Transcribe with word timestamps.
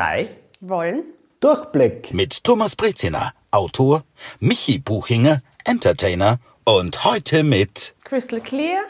drei 0.00 0.30
wollen 0.62 1.02
Durchblick 1.40 2.14
mit 2.14 2.42
Thomas 2.42 2.74
Breziner, 2.74 3.34
Autor, 3.50 4.02
Michi 4.38 4.78
Buchinger, 4.78 5.42
Entertainer 5.66 6.38
und 6.64 7.04
heute 7.04 7.42
mit 7.42 7.94
Crystal 8.04 8.40
Clear, 8.40 8.80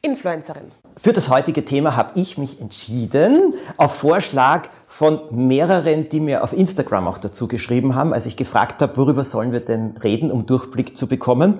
Influencerin. 0.00 0.70
Für 0.96 1.12
das 1.12 1.28
heutige 1.28 1.64
Thema 1.64 1.96
habe 1.96 2.12
ich 2.20 2.38
mich 2.38 2.60
entschieden, 2.60 3.54
auf 3.78 3.96
Vorschlag 3.96 4.68
von 4.86 5.22
mehreren, 5.32 6.08
die 6.08 6.20
mir 6.20 6.44
auf 6.44 6.52
Instagram 6.52 7.08
auch 7.08 7.18
dazu 7.18 7.48
geschrieben 7.48 7.96
haben, 7.96 8.12
als 8.12 8.26
ich 8.26 8.36
gefragt 8.36 8.80
habe, 8.80 8.96
worüber 8.96 9.24
sollen 9.24 9.50
wir 9.50 9.58
denn 9.58 9.96
reden, 9.96 10.30
um 10.30 10.46
Durchblick 10.46 10.96
zu 10.96 11.08
bekommen. 11.08 11.58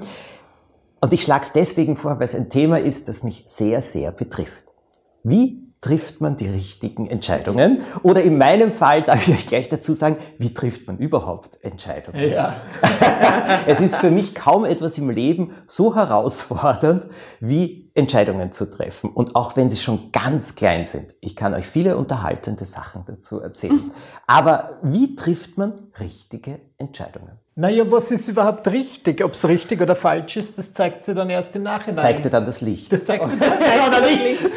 Und 1.00 1.12
ich 1.12 1.22
schlage 1.22 1.46
es 1.46 1.52
deswegen 1.52 1.96
vor, 1.96 2.20
weil 2.20 2.26
es 2.26 2.34
ein 2.36 2.48
Thema 2.48 2.78
ist, 2.78 3.08
das 3.08 3.24
mich 3.24 3.42
sehr, 3.46 3.82
sehr 3.82 4.12
betrifft. 4.12 4.66
Wie 5.24 5.63
trifft 5.84 6.22
man 6.22 6.34
die 6.38 6.48
richtigen 6.48 7.06
Entscheidungen? 7.06 7.82
Oder 8.02 8.22
in 8.22 8.38
meinem 8.38 8.72
Fall 8.72 9.02
darf 9.02 9.28
ich 9.28 9.34
euch 9.34 9.46
gleich 9.46 9.68
dazu 9.68 9.92
sagen, 9.92 10.16
wie 10.38 10.54
trifft 10.54 10.86
man 10.86 10.96
überhaupt 10.96 11.62
Entscheidungen? 11.62 12.26
Ja. 12.30 12.62
es 13.66 13.82
ist 13.82 13.96
für 13.96 14.10
mich 14.10 14.34
kaum 14.34 14.64
etwas 14.64 14.96
im 14.96 15.10
Leben 15.10 15.52
so 15.66 15.94
herausfordernd, 15.94 17.06
wie 17.38 17.90
Entscheidungen 17.92 18.50
zu 18.50 18.70
treffen. 18.70 19.10
Und 19.10 19.36
auch 19.36 19.56
wenn 19.56 19.68
sie 19.68 19.76
schon 19.76 20.10
ganz 20.10 20.54
klein 20.54 20.86
sind. 20.86 21.16
Ich 21.20 21.36
kann 21.36 21.52
euch 21.52 21.66
viele 21.66 21.98
unterhaltende 21.98 22.64
Sachen 22.64 23.04
dazu 23.06 23.42
erzählen. 23.42 23.92
Aber 24.26 24.78
wie 24.82 25.16
trifft 25.16 25.58
man 25.58 25.88
richtige 26.00 26.60
Entscheidungen? 26.78 27.43
Naja, 27.56 27.84
was 27.88 28.10
ist 28.10 28.28
überhaupt 28.28 28.66
richtig? 28.66 29.22
Ob 29.24 29.32
es 29.32 29.46
richtig 29.46 29.80
oder 29.80 29.94
falsch 29.94 30.36
ist, 30.36 30.58
das 30.58 30.74
zeigt 30.74 31.04
sie 31.04 31.14
dann 31.14 31.30
erst 31.30 31.54
im 31.54 31.62
Nachhinein. 31.62 32.02
Zeigt 32.02 32.24
dir 32.24 32.30
dann 32.30 32.44
das 32.44 32.60
Licht. 32.60 32.92
Das 32.92 33.04
zeigt 33.04 33.24
dir 33.30 33.36
das 33.38 34.10
Licht. 34.10 34.42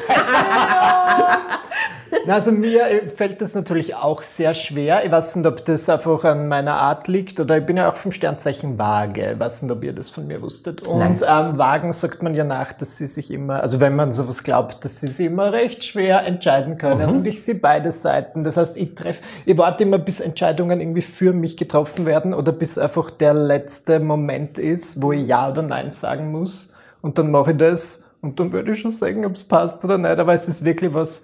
Also 2.27 2.51
mir 2.51 3.09
fällt 3.15 3.41
das 3.41 3.53
natürlich 3.53 3.95
auch 3.95 4.23
sehr 4.23 4.53
schwer. 4.53 5.05
Ich 5.05 5.11
weiß 5.11 5.37
nicht, 5.37 5.45
ob 5.45 5.63
das 5.65 5.87
einfach 5.89 6.23
an 6.25 6.47
meiner 6.47 6.75
Art 6.75 7.07
liegt 7.07 7.39
oder 7.39 7.57
ich 7.57 7.65
bin 7.65 7.77
ja 7.77 7.89
auch 7.89 7.95
vom 7.95 8.11
Sternzeichen 8.11 8.77
Waage. 8.77 9.31
Ich 9.33 9.39
weiß 9.39 9.63
nicht, 9.63 9.71
ob 9.71 9.83
ihr 9.83 9.93
das 9.93 10.09
von 10.09 10.27
mir 10.27 10.41
wusstet. 10.41 10.87
Und 10.87 11.23
ähm, 11.27 11.57
Wagen 11.57 11.91
sagt 11.93 12.23
man 12.23 12.33
ja 12.33 12.43
nach, 12.43 12.73
dass 12.73 12.97
sie 12.97 13.07
sich 13.07 13.31
immer, 13.31 13.61
also 13.61 13.79
wenn 13.79 13.95
man 13.95 14.11
sowas 14.11 14.43
glaubt, 14.43 14.83
dass 14.83 14.99
sie 14.99 15.07
sich 15.07 15.27
immer 15.27 15.53
recht 15.53 15.83
schwer 15.83 16.25
entscheiden 16.25 16.77
können. 16.77 17.09
Mhm. 17.09 17.17
Und 17.17 17.27
ich 17.27 17.43
sehe 17.43 17.55
beide 17.55 17.91
Seiten. 17.91 18.43
Das 18.43 18.57
heißt, 18.57 18.77
ich 18.77 18.95
treffe, 18.95 19.21
ich 19.45 19.57
warte 19.57 19.83
immer, 19.83 19.97
bis 19.97 20.19
Entscheidungen 20.19 20.79
irgendwie 20.79 21.01
für 21.01 21.33
mich 21.33 21.57
getroffen 21.57 22.05
werden 22.05 22.33
oder 22.33 22.51
bis 22.51 22.77
einfach 22.77 23.09
der 23.09 23.33
letzte 23.33 23.99
Moment 23.99 24.57
ist, 24.57 25.01
wo 25.01 25.11
ich 25.11 25.27
Ja 25.27 25.49
oder 25.49 25.61
Nein 25.61 25.91
sagen 25.91 26.31
muss. 26.31 26.73
Und 27.01 27.17
dann 27.17 27.31
mache 27.31 27.51
ich 27.51 27.57
das 27.57 28.03
und 28.21 28.39
dann 28.39 28.51
würde 28.51 28.71
ich 28.71 28.79
schon 28.79 28.91
sagen, 28.91 29.25
ob 29.25 29.33
es 29.33 29.43
passt 29.43 29.83
oder 29.85 29.97
nicht. 29.97 30.17
Aber 30.17 30.33
es 30.33 30.47
ist 30.47 30.65
wirklich 30.65 30.93
was, 30.93 31.23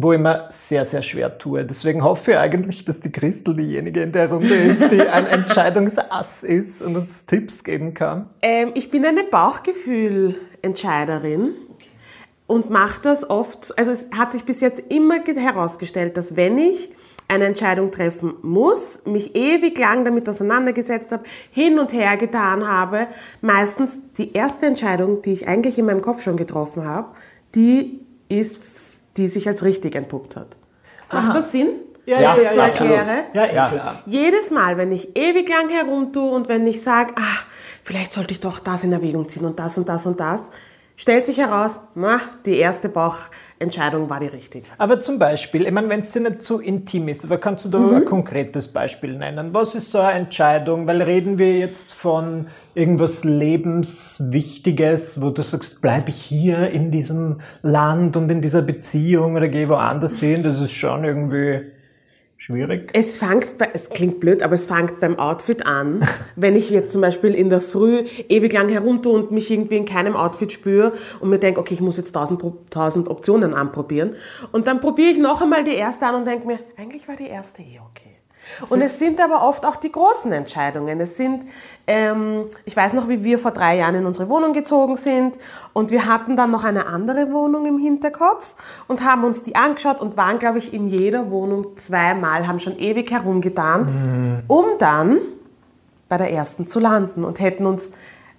wo 0.00 0.12
ich 0.12 0.20
mir 0.20 0.46
sehr, 0.50 0.84
sehr 0.84 1.02
schwer 1.02 1.36
tue. 1.38 1.64
Deswegen 1.64 2.04
hoffe 2.04 2.30
ich 2.32 2.38
eigentlich, 2.38 2.84
dass 2.84 3.00
die 3.00 3.10
Christel 3.10 3.56
diejenige 3.56 4.02
in 4.02 4.12
der 4.12 4.30
Runde 4.30 4.54
ist, 4.54 4.92
die 4.92 5.00
ein 5.00 5.26
Entscheidungsass 5.26 6.44
ist 6.44 6.82
und 6.82 6.96
uns 6.96 7.26
Tipps 7.26 7.64
geben 7.64 7.94
kann. 7.94 8.30
Ähm, 8.42 8.70
ich 8.74 8.90
bin 8.90 9.04
eine 9.04 9.24
Bauchgefühl-Entscheiderin 9.24 11.54
und 12.46 12.70
mache 12.70 13.02
das 13.02 13.28
oft, 13.28 13.76
also 13.76 13.90
es 13.90 14.06
hat 14.16 14.30
sich 14.32 14.44
bis 14.44 14.60
jetzt 14.60 14.80
immer 14.88 15.16
herausgestellt, 15.24 16.16
dass 16.16 16.36
wenn 16.36 16.58
ich 16.58 16.90
eine 17.26 17.46
Entscheidung 17.46 17.90
treffen 17.90 18.34
muss, 18.42 19.00
mich 19.04 19.34
ewig 19.36 19.76
lang 19.78 20.04
damit 20.04 20.28
auseinandergesetzt 20.28 21.10
habe, 21.12 21.24
hin 21.50 21.78
und 21.78 21.92
her 21.92 22.16
getan 22.16 22.66
habe, 22.66 23.06
meistens 23.40 23.98
die 24.16 24.32
erste 24.32 24.66
Entscheidung, 24.66 25.22
die 25.22 25.32
ich 25.32 25.48
eigentlich 25.48 25.76
in 25.76 25.86
meinem 25.86 26.02
Kopf 26.02 26.22
schon 26.22 26.36
getroffen 26.38 26.86
habe, 26.86 27.08
die 27.54 28.00
ist 28.30 28.60
die 29.18 29.28
sich 29.28 29.48
als 29.48 29.62
richtig 29.64 29.94
entpuppt 29.94 30.36
hat. 30.36 30.56
Macht 31.12 31.26
Aha. 31.30 31.34
das 31.34 31.52
Sinn? 31.52 31.68
Ja, 32.06 32.20
Ja, 32.20 32.36
ja, 32.36 32.52
ja, 32.52 32.66
erkläre? 32.66 33.24
Ja, 33.34 33.44
eh 33.44 33.54
Ja. 33.54 33.68
klar. 33.68 34.02
Jedes 34.06 34.50
Mal, 34.50 34.78
wenn 34.78 34.92
ich 34.92 35.16
ewig 35.16 35.48
lang 35.48 35.68
herumtue 35.68 36.30
und 36.30 36.48
wenn 36.48 36.66
ich 36.66 36.82
sage, 36.82 37.12
ah, 37.16 37.38
vielleicht 37.84 38.12
sollte 38.14 38.32
ich 38.32 38.40
doch 38.40 38.60
das 38.60 38.84
in 38.84 38.92
Erwägung 38.92 39.28
ziehen 39.28 39.44
und 39.44 39.58
das 39.58 39.76
und 39.76 39.88
das 39.88 40.06
und 40.06 40.18
das, 40.18 40.50
stellt 40.96 41.26
sich 41.26 41.36
heraus, 41.38 41.80
na, 41.94 42.20
die 42.46 42.56
erste 42.56 42.88
Bauchentscheidung 43.58 44.08
war 44.08 44.20
die 44.20 44.28
richtige. 44.28 44.64
Aber 44.78 45.00
zum 45.00 45.18
Beispiel, 45.18 45.66
ich 45.66 45.72
meine, 45.72 45.88
wenn 45.88 45.98
es 46.00 46.12
dir 46.12 46.20
nicht 46.20 46.42
zu 46.42 46.60
intim 46.60 47.08
ist, 47.08 47.24
aber 47.24 47.38
kannst 47.38 47.64
du 47.64 47.70
da 47.70 47.96
ein 47.96 48.04
konkretes 48.04 48.68
Beispiel 48.68 49.18
nennen? 49.18 49.52
Was 49.52 49.74
ist 49.74 49.90
so 49.90 49.98
eine 49.98 50.20
Entscheidung? 50.20 50.86
Weil 50.86 51.02
reden 51.02 51.38
wir 51.38 51.58
jetzt 51.58 51.92
von 51.92 52.46
irgendwas 52.74 53.24
Lebenswichtiges, 53.24 55.20
wo 55.20 55.30
du 55.30 55.42
sagst, 55.42 55.82
bleibe 55.82 56.10
ich 56.10 56.22
hier 56.22 56.70
in 56.70 56.92
diesem 56.92 57.40
Land 57.62 58.16
und 58.16 58.30
in 58.30 58.40
dieser 58.42 58.62
Beziehung 58.62 59.34
oder 59.34 59.48
gehe 59.48 59.68
woanders 59.68 60.20
hin? 60.20 60.44
Das 60.44 60.60
ist 60.60 60.72
schon 60.72 61.04
irgendwie 61.04 61.72
schwierig. 62.38 62.90
Es 62.94 63.18
fängt, 63.18 63.58
bei, 63.58 63.68
es 63.74 63.90
klingt 63.90 64.20
blöd, 64.20 64.42
aber 64.42 64.54
es 64.54 64.66
fängt 64.66 65.00
beim 65.00 65.18
Outfit 65.18 65.66
an. 65.66 66.02
Wenn 66.36 66.56
ich 66.56 66.70
jetzt 66.70 66.92
zum 66.92 67.02
Beispiel 67.02 67.34
in 67.34 67.50
der 67.50 67.60
Früh 67.60 68.04
ewig 68.28 68.52
lang 68.52 68.70
herumtue 68.70 69.12
und 69.12 69.30
mich 69.30 69.50
irgendwie 69.50 69.76
in 69.76 69.84
keinem 69.84 70.16
Outfit 70.16 70.52
spüre 70.52 70.94
und 71.20 71.28
mir 71.28 71.38
denke, 71.38 71.60
okay, 71.60 71.74
ich 71.74 71.82
muss 71.82 71.98
jetzt 71.98 72.12
tausend, 72.12 72.42
tausend 72.70 73.08
Optionen 73.08 73.52
anprobieren. 73.52 74.16
Und 74.52 74.66
dann 74.66 74.80
probiere 74.80 75.10
ich 75.10 75.18
noch 75.18 75.42
einmal 75.42 75.64
die 75.64 75.74
erste 75.74 76.06
an 76.06 76.14
und 76.14 76.26
denke 76.26 76.46
mir, 76.46 76.58
eigentlich 76.76 77.06
war 77.06 77.16
die 77.16 77.26
erste 77.26 77.62
eh 77.62 77.80
okay. 77.90 78.17
Und 78.70 78.82
es 78.82 78.98
sind 78.98 79.20
aber 79.20 79.46
oft 79.46 79.64
auch 79.64 79.76
die 79.76 79.92
großen 79.92 80.32
Entscheidungen. 80.32 81.00
Es 81.00 81.16
sind, 81.16 81.44
ähm, 81.86 82.44
ich 82.64 82.76
weiß 82.76 82.92
noch, 82.92 83.08
wie 83.08 83.24
wir 83.24 83.38
vor 83.38 83.50
drei 83.50 83.76
Jahren 83.76 83.94
in 83.94 84.06
unsere 84.06 84.28
Wohnung 84.28 84.52
gezogen 84.52 84.96
sind 84.96 85.38
und 85.72 85.90
wir 85.90 86.06
hatten 86.06 86.36
dann 86.36 86.50
noch 86.50 86.64
eine 86.64 86.86
andere 86.86 87.32
Wohnung 87.32 87.66
im 87.66 87.78
Hinterkopf 87.78 88.54
und 88.86 89.04
haben 89.04 89.24
uns 89.24 89.42
die 89.42 89.56
angeschaut 89.56 90.00
und 90.00 90.16
waren, 90.16 90.38
glaube 90.38 90.58
ich, 90.58 90.72
in 90.72 90.86
jeder 90.86 91.30
Wohnung 91.30 91.76
zweimal, 91.76 92.46
haben 92.46 92.60
schon 92.60 92.78
ewig 92.78 93.10
herumgetan, 93.10 94.44
um 94.48 94.64
dann 94.78 95.18
bei 96.08 96.16
der 96.16 96.32
ersten 96.32 96.66
zu 96.66 96.80
landen 96.80 97.24
und 97.24 97.40
hätten 97.40 97.66
uns 97.66 97.92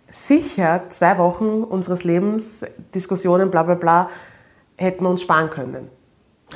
sicher 0.09 0.85
zwei 0.89 1.17
Wochen 1.17 1.63
unseres 1.63 2.03
Lebens, 2.03 2.65
Diskussionen, 2.95 3.51
bla 3.51 3.63
bla 3.63 3.75
bla, 3.75 4.09
hätten 4.75 5.05
uns 5.05 5.21
sparen 5.21 5.49
können. 5.49 5.89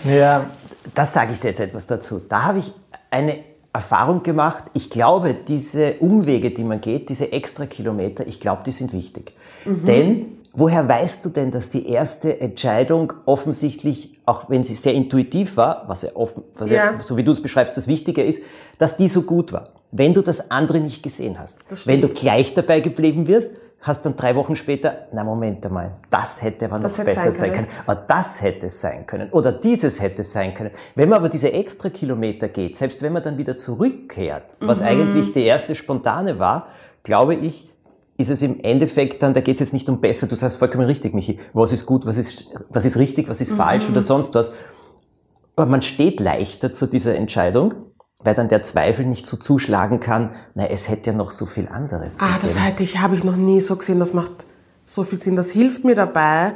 Ja, 0.03 0.47
Das 0.96 1.14
sage 1.14 1.31
ich 1.34 1.40
dir 1.40 1.50
jetzt 1.50 1.59
etwas 1.59 1.85
dazu. 1.85 2.20
Da 2.28 2.44
habe 2.44 2.59
ich 2.59 2.74
eine 3.13 3.40
Erfahrung 3.72 4.24
gemacht. 4.24 4.66
Ich 4.74 4.90
glaube, 4.90 5.34
diese 5.34 5.94
Umwege, 6.00 6.51
die 6.51 6.63
man 6.63 6.81
geht, 6.81 7.09
diese 7.09 7.31
extra 7.31 7.66
Kilometer, 7.66 8.28
ich 8.28 8.40
glaube, 8.40 8.63
die 8.66 8.72
sind 8.72 8.94
wichtig. 8.94 9.34
Denn 9.66 10.38
woher 10.53 10.88
weißt 10.88 11.23
du 11.25 11.29
denn, 11.29 11.52
dass 11.52 11.69
die 11.69 11.88
erste 11.88 12.40
Entscheidung 12.40 13.13
offensichtlich, 13.25 14.19
auch 14.25 14.50
wenn 14.50 14.63
sie 14.63 14.75
sehr 14.75 14.94
intuitiv 14.94 15.57
war, 15.57 15.85
was 15.88 16.03
ja, 16.03 16.09
offen, 16.16 16.44
was 16.56 16.69
ja. 16.69 16.91
Ja. 16.91 17.00
so 17.00 17.18
wie 17.18 17.23
du 17.23 17.31
es 17.31 17.41
beschreibst, 17.41 17.75
das 17.78 17.88
Wichtige 17.88 18.23
ist, 18.23 18.41
dass 18.78 18.97
die 18.97 19.07
so 19.07 19.23
gut 19.23 19.53
war? 19.53 19.66
Wenn 19.91 20.13
du 20.13 20.22
das 20.22 20.52
andere 20.52 20.79
nicht 20.79 21.02
gesehen 21.03 21.40
hast. 21.40 21.66
Wenn 21.88 22.02
du 22.02 22.09
gleich 22.09 22.53
dabei 22.53 22.79
geblieben 22.79 23.28
wirst, 23.28 23.52
hast 23.84 24.06
dann 24.06 24.16
drei 24.16 24.36
Wochen 24.36 24.56
später, 24.56 25.08
na 25.12 25.24
Moment 25.24 25.66
einmal, 25.66 25.92
das 26.10 26.42
hätte 26.42 26.66
aber 26.66 26.78
noch 26.78 26.84
Das 26.86 26.98
besser 26.98 27.22
sein 27.22 27.32
sein 27.34 27.52
können. 27.54 27.68
können. 27.68 27.80
Aber 27.86 27.96
das 27.96 28.42
hätte 28.42 28.66
es 28.68 28.82
sein 28.82 29.06
können. 29.06 29.30
Oder 29.32 29.52
dieses 29.52 30.02
hätte 30.02 30.22
es 30.24 30.34
sein 30.34 30.54
können. 30.54 30.72
Wenn 30.96 31.10
man 31.10 31.20
aber 31.20 31.30
diese 31.30 31.52
extra 31.54 31.90
Kilometer 31.90 32.48
geht, 32.48 32.78
selbst 32.78 33.02
wenn 33.02 33.14
man 33.14 33.22
dann 33.24 33.38
wieder 33.38 33.58
zurückkehrt, 33.58 34.56
was 34.62 34.80
Mhm. 34.82 34.88
eigentlich 34.88 35.34
die 35.34 35.44
erste 35.44 35.76
spontane 35.76 36.40
war, 36.40 36.68
glaube 37.04 37.36
ich, 37.36 37.70
ist 38.18 38.30
es 38.30 38.42
im 38.42 38.60
Endeffekt 38.62 39.22
dann, 39.22 39.34
da 39.34 39.42
geht 39.42 39.56
es 39.56 39.60
jetzt 39.68 39.74
nicht 39.74 39.90
um 39.90 40.00
besser, 40.00 40.28
du 40.28 40.36
sagst 40.36 40.58
vollkommen 40.60 40.86
richtig, 40.86 41.14
Michi, 41.14 41.40
was 41.54 41.72
ist 41.72 41.86
gut, 41.86 42.06
was 42.06 42.16
ist, 42.18 42.46
was 42.70 42.86
ist 42.86 42.96
richtig, 42.98 43.28
was 43.28 43.42
ist 43.42 43.52
Mhm. 43.52 43.58
falsch 43.58 43.90
oder 43.90 44.02
sonst 44.04 44.34
was. 44.36 44.52
Aber 45.56 45.66
man 45.70 45.82
steht 45.82 46.20
leichter 46.20 46.72
zu 46.72 46.88
dieser 46.88 47.16
Entscheidung, 47.16 47.74
weil 48.23 48.34
dann 48.35 48.47
der 48.47 48.63
Zweifel 48.63 49.06
nicht 49.06 49.28
so 49.28 49.38
zuschlagen 49.38 50.00
kann, 50.00 50.31
na, 50.56 50.66
es 50.67 50.89
hätte 50.89 51.11
ja 51.11 51.16
noch 51.16 51.31
so 51.31 51.45
viel 51.45 51.67
anderes. 51.67 52.17
Ah, 52.19 52.38
das 52.41 52.59
hätte 52.59 52.84
ich, 52.84 53.00
habe 53.00 53.16
ich 53.16 53.23
noch 53.23 53.35
nie 53.35 53.61
so 53.61 53.75
gesehen. 53.75 54.00
Das 54.00 54.13
macht 54.13 54.45
so 54.85 55.03
viel 55.03 55.19
Sinn. 55.19 55.35
Das 55.35 55.51
hilft 55.51 55.84
mir 55.84 55.95
dabei, 55.95 56.53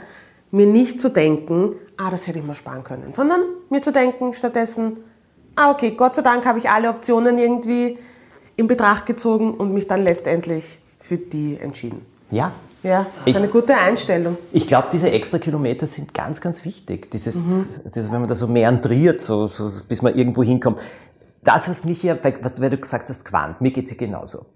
mir 0.52 0.66
nicht 0.66 1.02
zu 1.02 1.10
denken, 1.10 1.76
ah, 1.98 2.10
das 2.10 2.28
hätte 2.28 2.40
ich 2.40 2.46
mal 2.46 2.56
sparen 2.56 2.84
können, 2.84 3.14
sondern 3.14 3.42
mir 3.70 3.82
zu 3.82 3.92
denken 3.92 4.34
stattdessen, 4.34 4.98
ah, 5.56 5.72
okay, 5.72 5.92
Gott 5.92 6.16
sei 6.16 6.22
Dank 6.22 6.46
habe 6.46 6.60
ich 6.60 6.70
alle 6.70 6.90
Optionen 6.90 7.38
irgendwie 7.38 7.98
in 8.56 8.68
Betracht 8.68 9.06
gezogen 9.06 9.54
und 9.54 9.74
mich 9.74 9.88
dann 9.88 10.04
letztendlich 10.04 10.80
für 11.00 11.18
die 11.18 11.58
entschieden. 11.60 12.02
Ja, 12.32 12.52
Ja, 12.84 13.00
das 13.20 13.28
Ich- 13.28 13.34
ist 13.34 13.42
eine 13.42 13.48
gute 13.52 13.76
Einstellung. 13.76 14.38
Ich 14.52 14.68
glaube, 14.68 14.88
diese 14.94 15.10
extra 15.10 15.40
Kilometer 15.40 15.88
sind 15.88 16.14
ganz, 16.14 16.40
ganz 16.40 16.64
wichtig. 16.64 17.10
Dieses, 17.12 17.66
dieses 17.94 18.12
wenn 18.12 18.20
man 18.20 18.30
da 18.30 18.36
so 18.36 18.48
meandriert, 18.48 19.20
so, 19.20 19.48
so, 19.48 19.70
bis 19.88 20.02
man 20.04 20.16
irgendwo 20.16 20.44
hinkommt. 20.44 20.80
Das, 21.48 21.70
was 21.70 21.86
mich 21.86 22.04
ja, 22.04 22.18
was 22.42 22.60
weil 22.60 22.70
du 22.70 22.78
gesagt 22.78 23.08
hast, 23.08 23.24
Quant, 23.24 23.62
mir 23.62 23.72
geht's 23.72 23.92
ja 23.92 23.96
genauso. 23.98 24.48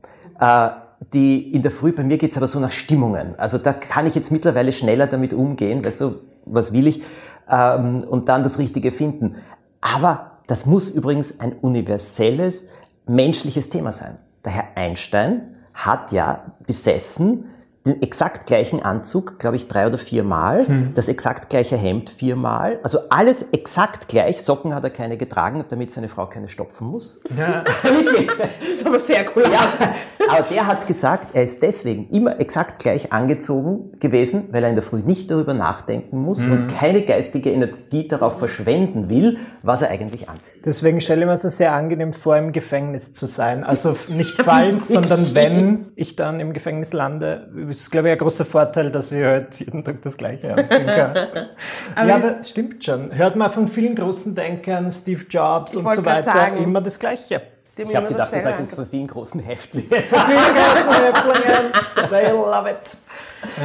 Äh, 0.41 0.71
die, 1.13 1.53
in 1.53 1.61
der 1.61 1.71
Früh, 1.71 1.93
bei 1.93 2.03
mir 2.03 2.17
geht's 2.17 2.35
aber 2.35 2.47
so 2.47 2.59
nach 2.59 2.73
Stimmungen. 2.73 3.39
Also 3.39 3.57
da 3.57 3.71
kann 3.71 4.07
ich 4.07 4.13
jetzt 4.13 4.29
mittlerweile 4.29 4.73
schneller 4.73 5.07
damit 5.07 5.33
umgehen, 5.33 5.85
weißt 5.85 6.01
du, 6.01 6.15
was 6.45 6.73
will 6.73 6.87
ich, 6.87 7.01
ähm, 7.49 8.03
und 8.03 8.27
dann 8.27 8.43
das 8.43 8.59
Richtige 8.59 8.91
finden. 8.91 9.37
Aber 9.79 10.33
das 10.47 10.65
muss 10.65 10.89
übrigens 10.89 11.39
ein 11.39 11.53
universelles, 11.53 12.65
menschliches 13.07 13.69
Thema 13.69 13.93
sein. 13.93 14.17
Der 14.43 14.51
Herr 14.51 14.67
Einstein 14.75 15.55
hat 15.73 16.11
ja 16.11 16.51
besessen, 16.67 17.45
den 17.85 18.01
exakt 18.01 18.45
gleichen 18.45 18.81
Anzug, 18.81 19.39
glaube 19.39 19.55
ich, 19.55 19.67
drei 19.67 19.87
oder 19.87 19.97
viermal, 19.97 20.67
Hm. 20.67 20.91
das 20.93 21.07
exakt 21.09 21.49
gleiche 21.49 21.75
Hemd 21.77 22.11
viermal, 22.11 22.79
also 22.83 22.99
alles 23.09 23.41
exakt 23.53 24.07
gleich. 24.07 24.43
Socken 24.43 24.75
hat 24.75 24.83
er 24.83 24.91
keine 24.91 25.17
getragen, 25.17 25.63
damit 25.69 25.89
seine 25.91 26.07
Frau 26.07 26.27
keine 26.27 26.47
stopfen 26.47 26.87
muss. 26.87 27.21
Das 27.35 28.79
ist 28.79 28.85
aber 28.85 28.99
sehr 28.99 29.25
cool. 29.35 29.43
Aber 30.29 30.43
der 30.51 30.67
hat 30.67 30.87
gesagt, 30.87 31.29
er 31.33 31.43
ist 31.43 31.61
deswegen 31.61 32.07
immer 32.09 32.39
exakt 32.39 32.79
gleich 32.79 33.11
angezogen 33.11 33.91
gewesen, 33.99 34.49
weil 34.51 34.63
er 34.63 34.69
in 34.69 34.75
der 34.75 34.83
Früh 34.83 34.99
nicht 34.99 35.29
darüber 35.31 35.53
nachdenken 35.53 36.19
muss 36.19 36.39
Mhm. 36.39 36.51
und 36.51 36.67
keine 36.67 37.01
geistige 37.01 37.51
Energie 37.51 38.07
darauf 38.07 38.37
verschwenden 38.39 39.09
will, 39.09 39.37
was 39.63 39.81
er 39.81 39.89
eigentlich 39.89 40.29
anzieht. 40.29 40.65
Deswegen 40.65 41.01
stelle 41.01 41.21
ich 41.21 41.27
mir 41.27 41.33
es 41.33 41.41
sehr 41.41 41.73
angenehm 41.73 42.13
vor, 42.13 42.37
im 42.37 42.51
Gefängnis 42.51 43.11
zu 43.13 43.25
sein. 43.25 43.63
Also 43.63 43.95
nicht 44.07 44.41
falls, 44.41 44.87
sondern 44.89 45.33
wenn 45.35 45.91
ich 45.95 46.15
dann 46.15 46.39
im 46.39 46.53
Gefängnis 46.53 46.93
lande, 46.93 47.49
ist, 47.71 47.91
glaube 47.91 48.09
ich, 48.09 48.13
ein 48.13 48.17
großer 48.17 48.45
Vorteil, 48.45 48.89
dass 48.89 49.11
ich 49.11 49.23
halt 49.23 49.59
jeden 49.59 49.83
Tag 49.83 50.01
das 50.01 50.17
Gleiche 50.17 50.55
anziehen 50.55 50.85
kann. 50.85 51.15
ja, 52.07 52.15
aber 52.15 52.43
stimmt 52.43 52.83
schon. 52.83 53.15
Hört 53.15 53.35
man 53.35 53.51
von 53.51 53.67
vielen 53.67 53.95
großen 53.95 54.35
Denkern, 54.35 54.91
Steve 54.91 55.25
Jobs 55.29 55.75
und 55.75 55.91
so 55.93 56.05
weiter, 56.05 56.31
sagen. 56.31 56.63
immer 56.63 56.81
das 56.81 56.99
Gleiche. 56.99 57.41
Ich 57.77 57.95
habe 57.95 58.07
gedacht, 58.07 58.35
du 58.35 58.41
sagst 58.41 58.61
jetzt 58.61 58.75
von 58.75 58.85
vielen 58.85 59.07
großen 59.07 59.41
Häftlingen. 59.41 59.89
Vielen 59.91 60.09
großen 60.09 61.03
Häftlingen, 61.03 61.71
they 62.09 62.31
love 62.31 62.69
it. 62.69 62.97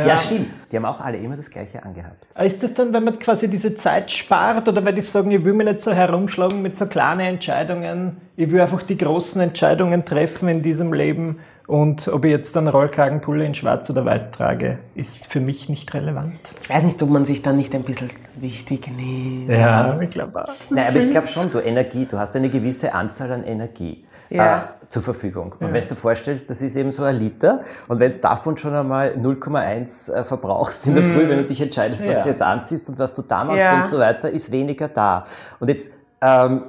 Ja. 0.07 0.17
stimmt. 0.17 0.49
Die 0.71 0.77
haben 0.77 0.87
auch 0.87 1.01
alle 1.01 1.19
immer 1.19 1.37
das 1.37 1.51
Gleiche 1.51 1.83
angehabt. 1.83 2.25
Ist 2.43 2.63
das 2.63 2.73
dann, 2.75 2.93
wenn 2.93 3.05
man 3.05 3.19
quasi 3.19 3.49
diese 3.49 3.77
Zeit 3.77 4.11
spart 4.11 4.69
oder 4.69 4.83
weil 4.85 4.95
die 4.95 5.03
sagen, 5.03 5.31
ich 5.33 5.45
will 5.45 5.53
mich 5.53 5.67
nicht 5.67 5.81
so 5.81 5.93
herumschlagen 5.93 6.63
mit 6.63 6.79
so 6.79 6.87
kleinen 6.87 7.21
Entscheidungen, 7.21 8.17
ich 8.37 8.51
will 8.51 8.61
einfach 8.61 8.83
die 8.85 8.97
großen 8.97 9.41
Entscheidungen 9.41 10.05
treffen 10.05 10.49
in 10.49 10.63
diesem 10.63 10.93
Leben 10.95 11.41
und 11.67 12.09
ob 12.09 12.25
ich 12.25 12.31
jetzt 12.31 12.57
einen 12.57 12.69
Rollkragenpulle 12.69 13.45
in 13.45 13.55
schwarz 13.55 13.91
oder 13.91 14.05
weiß 14.05 14.31
trage, 14.31 14.79
ist 14.95 15.27
für 15.27 15.41
mich 15.41 15.69
nicht 15.69 15.93
relevant. 15.95 16.39
Ich 16.63 16.71
weiß 16.71 16.85
nicht, 16.85 17.03
ob 17.03 17.11
man 17.11 17.25
sich 17.25 17.43
dann 17.43 17.57
nicht 17.57 17.75
ein 17.75 17.83
bisschen 17.83 18.11
wichtig 18.37 18.89
nimmt. 18.97 19.51
Ja, 19.51 19.99
ich 20.01 20.11
glaube 20.11 20.45
auch. 20.49 20.53
Nein, 20.71 20.87
aber 20.89 20.99
ich 20.99 21.11
glaube 21.11 21.27
schon, 21.27 21.51
du 21.51 21.59
Energie, 21.59 22.07
du 22.07 22.19
hast 22.19 22.37
eine 22.37 22.49
gewisse 22.51 22.95
Anzahl 22.95 23.33
an 23.33 23.43
Energie 23.45 24.05
Ja. 24.31 24.57
äh, 24.83 24.89
zur 24.89 25.03
Verfügung. 25.03 25.55
Und 25.59 25.73
wenn 25.73 25.83
du 25.83 25.89
dir 25.89 25.97
vorstellst, 25.97 26.49
das 26.51 26.63
ist 26.63 26.77
eben 26.77 26.93
so 26.93 27.03
ein 27.03 27.17
Liter 27.17 27.63
und 27.89 27.99
wenn 27.99 28.13
du 28.13 28.19
davon 28.19 28.57
schon 28.57 28.73
einmal 28.75 29.11
0,1 29.17 30.13
äh, 30.13 30.25
verbrauchst 30.25 30.87
in 30.87 30.95
der 30.95 31.05
Früh, 31.05 31.29
wenn 31.29 31.39
du 31.39 31.45
dich 31.47 31.61
entscheidest, 31.61 32.07
was 32.07 32.19
Ja. 32.19 32.23
du 32.23 32.29
jetzt 32.29 32.43
anziehst 32.43 32.89
und 32.89 32.99
was 33.01 33.13
du 33.15 33.23
da 33.23 33.45
machst 33.45 33.59
Ja. 33.63 33.81
und 33.81 33.89
so 33.89 33.99
weiter, 33.99 34.31
ist 34.31 34.53
weniger 34.53 34.87
da. 34.89 35.25
Und 35.59 35.69
jetzt 35.69 35.91
ähm, 36.23 36.63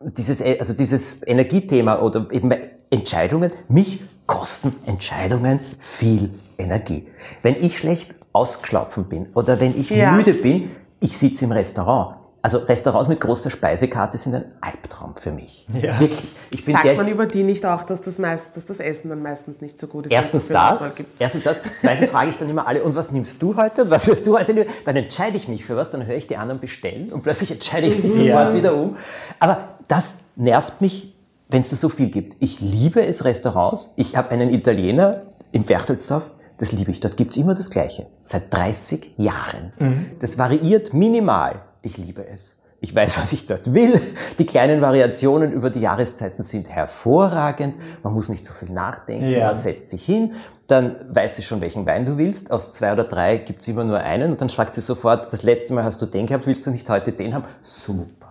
dieses, 0.00 0.40
äh, 0.40 0.56
also 0.58 0.72
dieses 0.72 1.24
Energiethema 1.26 2.00
oder 2.00 2.26
eben 2.32 2.52
Entscheidungen, 2.90 3.52
mich 3.68 4.00
kosten 4.32 4.74
Entscheidungen 4.86 5.60
viel 5.78 6.30
Energie. 6.56 7.06
Wenn 7.42 7.54
ich 7.62 7.78
schlecht 7.78 8.14
ausgeschlafen 8.32 9.04
bin 9.04 9.26
oder 9.34 9.60
wenn 9.60 9.78
ich 9.78 9.90
Ja. 9.90 10.12
müde 10.12 10.32
bin, 10.32 10.70
ich 11.00 11.18
sitze 11.18 11.44
im 11.44 11.52
Restaurant. 11.52 12.16
Also 12.40 12.58
Restaurants 12.58 13.08
mit 13.08 13.20
großer 13.20 13.50
Speisekarte 13.50 14.16
sind 14.18 14.34
ein 14.34 14.44
Albtraum 14.60 15.14
für 15.16 15.30
mich. 15.30 15.66
Ja. 15.80 16.00
Wirklich. 16.00 16.22
Ich 16.50 16.64
bin 16.64 16.72
Sagt 16.72 16.86
der, 16.86 16.94
man 16.96 17.06
über 17.08 17.26
die 17.26 17.42
nicht 17.44 17.64
auch, 17.66 17.84
dass 17.84 18.00
das, 18.00 18.18
meist, 18.18 18.56
dass 18.56 18.64
das 18.64 18.80
Essen 18.80 19.10
dann 19.10 19.22
meistens 19.22 19.60
nicht 19.60 19.78
so 19.78 19.86
gut 19.86 20.06
ist? 20.06 20.12
Erstens 20.12 20.48
das, 20.48 21.04
erstens 21.18 21.44
das. 21.44 21.58
Zweitens 21.78 22.08
frage 22.08 22.30
ich 22.30 22.38
dann 22.38 22.48
immer 22.50 22.66
alle, 22.66 22.82
und 22.82 22.96
was 22.96 23.12
nimmst 23.12 23.40
du 23.42 23.54
heute? 23.56 23.90
Was 23.90 24.08
wirst 24.08 24.26
du 24.26 24.36
heute 24.36 24.54
nehmen? 24.54 24.66
Dann 24.86 24.96
entscheide 24.96 25.36
ich 25.36 25.46
mich 25.46 25.64
für 25.64 25.76
was, 25.76 25.90
dann 25.90 26.06
höre 26.06 26.16
ich 26.16 26.26
die 26.26 26.36
anderen 26.38 26.58
bestellen 26.60 27.12
und 27.12 27.22
plötzlich 27.22 27.52
entscheide 27.52 27.86
ich 27.86 28.02
mich 28.02 28.16
Ja. 28.16 28.38
sofort 28.38 28.54
wieder 28.54 28.74
um. 28.74 28.96
Aber 29.38 29.68
das 29.86 30.14
nervt 30.34 30.80
mich, 30.80 31.11
wenn 31.52 31.62
es 31.62 31.70
da 31.70 31.76
so 31.76 31.88
viel 31.88 32.10
gibt. 32.10 32.36
Ich 32.40 32.60
liebe 32.60 33.04
es, 33.04 33.24
Restaurants. 33.24 33.92
Ich 33.96 34.16
habe 34.16 34.30
einen 34.30 34.52
Italiener 34.52 35.22
im 35.52 35.64
Berchtesgaden, 35.64 36.30
das 36.58 36.72
liebe 36.72 36.90
ich. 36.90 37.00
Dort 37.00 37.16
gibt's 37.16 37.36
immer 37.36 37.54
das 37.54 37.70
Gleiche. 37.70 38.06
Seit 38.24 38.52
30 38.52 39.14
Jahren. 39.18 39.72
Das 40.20 40.38
variiert 40.38 40.94
minimal. 40.94 41.62
Ich 41.82 41.98
liebe 41.98 42.26
es. 42.26 42.58
Ich 42.80 42.94
weiß, 42.94 43.18
was 43.18 43.32
ich 43.32 43.46
dort 43.46 43.72
will. 43.74 44.00
Die 44.38 44.46
kleinen 44.46 44.80
Variationen 44.80 45.52
über 45.52 45.70
die 45.70 45.80
Jahreszeiten 45.80 46.42
sind 46.42 46.68
hervorragend. 46.68 47.74
Man 48.02 48.12
muss 48.12 48.28
nicht 48.28 48.44
so 48.44 48.52
viel 48.52 48.70
nachdenken. 48.70 49.28
Ja. 49.28 49.46
Man 49.46 49.54
setzt 49.54 49.90
sich 49.90 50.04
hin, 50.04 50.32
dann 50.66 50.96
weißt 51.10 51.38
du 51.38 51.42
schon, 51.42 51.60
welchen 51.60 51.86
Wein 51.86 52.06
du 52.06 52.18
willst. 52.18 52.50
Aus 52.50 52.72
zwei 52.72 52.92
oder 52.92 53.04
drei 53.04 53.36
gibt's 53.36 53.68
immer 53.68 53.84
nur 53.84 53.98
einen 53.98 54.32
und 54.32 54.40
dann 54.40 54.48
sagt 54.48 54.74
sie 54.74 54.80
sofort, 54.80 55.32
das 55.32 55.44
letzte 55.44 55.74
Mal 55.74 55.84
hast 55.84 56.02
du 56.02 56.06
den 56.06 56.26
gehabt, 56.26 56.46
willst 56.46 56.66
du 56.66 56.70
nicht 56.70 56.88
heute 56.88 57.12
den 57.12 57.34
haben? 57.34 57.44
Super. 57.62 58.21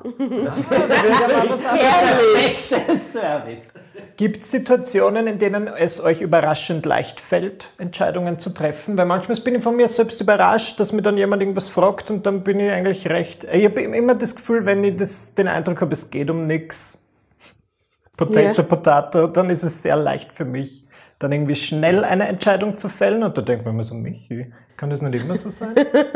Das 0.46 0.58
ist 0.60 0.70
perfektes 1.68 3.14
Service. 3.14 3.74
Gibt 4.18 4.44
es 4.44 4.52
Situationen, 4.52 5.28
in 5.28 5.40
denen 5.40 5.68
es 5.68 6.04
euch 6.04 6.22
überraschend 6.22 6.86
leicht 6.86 7.20
fällt, 7.20 7.72
Entscheidungen 7.78 8.40
zu 8.40 8.52
treffen? 8.52 8.98
Weil 8.98 9.06
manchmal 9.06 9.38
bin 9.40 9.56
ich 9.56 9.64
von 9.64 9.76
mir 9.76 9.88
selbst 9.88 10.22
überrascht, 10.22 10.80
dass 10.80 10.92
mir 10.94 11.02
dann 11.02 11.18
jemand 11.18 11.42
irgendwas 11.42 11.68
fragt 11.68 12.12
und 12.12 12.26
dann 12.26 12.44
bin 12.44 12.60
ich 12.60 12.72
eigentlich 12.72 13.10
recht. 13.10 13.46
Ich 13.52 13.66
habe 13.66 13.82
immer 13.82 14.16
das 14.16 14.36
Gefühl, 14.36 14.66
wenn 14.66 14.84
ich 14.84 14.98
das, 14.98 15.36
den 15.36 15.48
Eindruck 15.48 15.82
habe, 15.82 15.94
es 15.94 16.10
geht 16.10 16.30
um 16.30 16.46
nichts, 16.48 17.02
Potato, 18.18 18.62
Ja. 18.62 18.68
Potato, 18.68 19.28
dann 19.28 19.50
ist 19.50 19.64
es 19.64 19.82
sehr 19.82 19.96
leicht 19.96 20.32
für 20.34 20.46
mich, 20.46 20.86
dann 21.18 21.32
irgendwie 21.32 21.56
schnell 21.56 22.04
eine 22.04 22.28
Entscheidung 22.28 22.74
zu 22.74 22.90
fällen. 22.90 23.24
Und 23.24 23.38
da 23.38 23.42
denkt 23.42 23.66
man 23.66 23.74
immer 23.74 23.84
so, 23.84 23.96
Michi, 23.96 24.52
kann 24.78 24.92
das 24.92 25.02
nicht 25.02 25.24
immer 25.24 25.36
so 25.36 25.50
sein? 25.50 25.74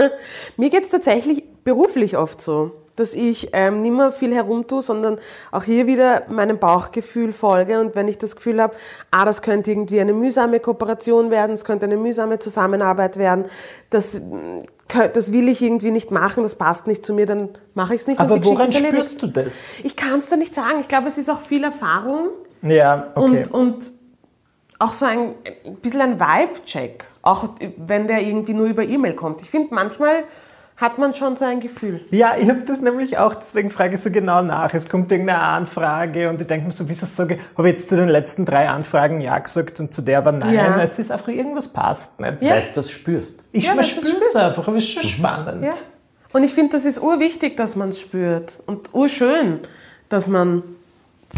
Mir 0.57 0.69
geht 0.69 0.83
es 0.83 0.89
tatsächlich 0.89 1.43
beruflich 1.63 2.15
oft 2.17 2.41
so, 2.41 2.84
dass 2.95 3.13
ich 3.13 3.49
ähm, 3.53 3.81
nicht 3.81 3.93
mehr 3.93 4.11
viel 4.11 4.33
herumtue, 4.33 4.81
sondern 4.81 5.17
auch 5.51 5.63
hier 5.63 5.87
wieder 5.87 6.23
meinem 6.29 6.57
Bauchgefühl 6.57 7.33
folge. 7.33 7.79
Und 7.79 7.95
wenn 7.95 8.07
ich 8.07 8.17
das 8.17 8.35
Gefühl 8.35 8.61
habe, 8.61 8.75
ah, 9.11 9.25
das 9.25 9.41
könnte 9.41 9.71
irgendwie 9.71 9.99
eine 9.99 10.13
mühsame 10.13 10.59
Kooperation 10.59 11.31
werden, 11.31 11.53
es 11.53 11.65
könnte 11.65 11.85
eine 11.85 11.97
mühsame 11.97 12.39
Zusammenarbeit 12.39 13.17
werden, 13.17 13.45
das, 13.89 14.19
mm, 14.19 14.61
das 15.13 15.31
will 15.31 15.49
ich 15.49 15.61
irgendwie 15.61 15.91
nicht 15.91 16.11
machen, 16.11 16.43
das 16.43 16.55
passt 16.55 16.87
nicht 16.87 17.05
zu 17.05 17.13
mir, 17.13 17.25
dann 17.25 17.49
mache 17.73 17.95
ich 17.95 18.01
es 18.01 18.07
nicht. 18.07 18.19
Aber 18.19 18.43
woran 18.43 18.71
spürst 18.71 19.21
du 19.21 19.27
das? 19.27 19.83
Ich 19.83 19.95
kann 19.95 20.19
es 20.19 20.29
da 20.29 20.37
nicht 20.37 20.55
sagen. 20.55 20.79
Ich 20.79 20.87
glaube, 20.87 21.07
es 21.07 21.17
ist 21.17 21.29
auch 21.29 21.41
viel 21.41 21.63
Erfahrung 21.63 22.29
Ja, 22.61 23.11
okay. 23.15 23.43
und, 23.51 23.51
und 23.51 23.91
auch 24.79 24.91
so 24.91 25.05
ein, 25.05 25.35
ein 25.65 25.75
bisschen 25.75 26.01
ein 26.01 26.19
Vibe-Check, 26.19 27.05
auch 27.21 27.49
wenn 27.77 28.07
der 28.07 28.21
irgendwie 28.21 28.53
nur 28.53 28.67
über 28.67 28.83
E-Mail 28.83 29.13
kommt. 29.13 29.41
Ich 29.41 29.49
finde, 29.49 29.73
manchmal 29.73 30.25
hat 30.77 30.97
man 30.97 31.13
schon 31.13 31.37
so 31.37 31.45
ein 31.45 31.61
Gefühl. 31.61 32.01
Ja, 32.11 32.35
ich 32.37 32.49
habe 32.49 32.61
das 32.61 32.81
nämlich 32.81 33.17
auch, 33.17 33.35
deswegen 33.35 33.69
frage 33.69 33.95
ich 33.95 34.01
so 34.01 34.11
genau 34.11 34.41
nach. 34.41 34.73
Es 34.73 34.89
kommt 34.89 35.09
irgendeine 35.09 35.39
Anfrage 35.39 36.29
und 36.29 36.41
ich 36.41 36.47
denke 36.47 36.65
mir 36.65 36.73
so, 36.73 36.87
wie 36.89 36.91
ist 36.91 37.01
das 37.01 37.15
so, 37.15 37.23
habe 37.23 37.39
ich 37.69 37.75
jetzt 37.75 37.87
zu 37.87 37.95
den 37.95 38.09
letzten 38.09 38.45
drei 38.45 38.67
Anfragen 38.67 39.21
Ja 39.21 39.39
gesagt 39.39 39.79
und 39.79 39.93
zu 39.93 40.01
der 40.01 40.17
aber 40.17 40.33
Nein. 40.33 40.53
Ja. 40.53 40.81
Es 40.81 40.99
ist 40.99 41.11
einfach, 41.11 41.29
irgendwas 41.29 41.69
passt 41.69 42.19
nicht. 42.19 42.41
Das 42.41 42.51
heißt, 42.51 42.77
das 42.77 42.91
spürst. 42.91 43.43
Ich 43.53 43.63
Ja, 43.63 43.71
ja, 43.71 43.77
das 43.77 43.87
ist 43.87 43.91
spüre 43.93 44.05
es 44.07 44.15
spürst. 44.17 44.35
einfach, 44.35 44.67
aber 44.67 44.77
es 44.77 44.83
ist 44.83 44.91
schon 44.91 45.03
spannend. 45.03 45.63
Ja. 45.63 45.73
Und 46.33 46.43
ich 46.43 46.53
finde, 46.53 46.75
das 46.75 46.83
ist 46.83 47.01
urwichtig, 47.01 47.55
dass 47.55 47.77
man 47.77 47.89
es 47.89 48.01
spürt. 48.01 48.61
Und 48.65 48.93
urschön, 48.93 49.59
dass 50.09 50.27
man 50.27 50.61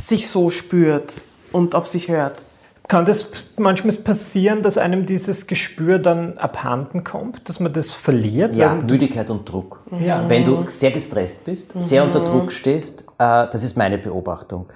sich 0.03 0.27
so 0.27 0.49
spürt 0.49 1.13
und 1.51 1.75
auf 1.75 1.85
sich 1.85 2.07
hört. 2.07 2.45
Kann 2.87 3.05
das 3.05 3.29
manchmal 3.57 3.93
passieren, 3.97 4.63
dass 4.63 4.77
einem 4.77 5.05
dieses 5.05 5.45
Gespür 5.45 5.99
dann 5.99 6.37
abhanden 6.37 7.03
kommt, 7.03 7.49
dass 7.49 7.59
man 7.59 7.73
das 7.73 7.91
verliert? 7.91 8.55
Ja, 8.55 8.75
Müdigkeit 8.75 9.29
und 9.29 9.51
Druck. 9.51 9.83
Ja. 9.99 10.27
Wenn 10.29 10.45
du 10.45 10.63
sehr 10.67 10.91
gestresst 10.91 11.43
bist, 11.43 11.73
sehr 11.81 12.05
unter 12.05 12.21
Druck 12.21 12.51
stehst, 12.51 13.01
äh, 13.17 13.47
das 13.51 13.63
ist 13.63 13.75
meine 13.75 13.97
Beobachtung. 13.97 14.67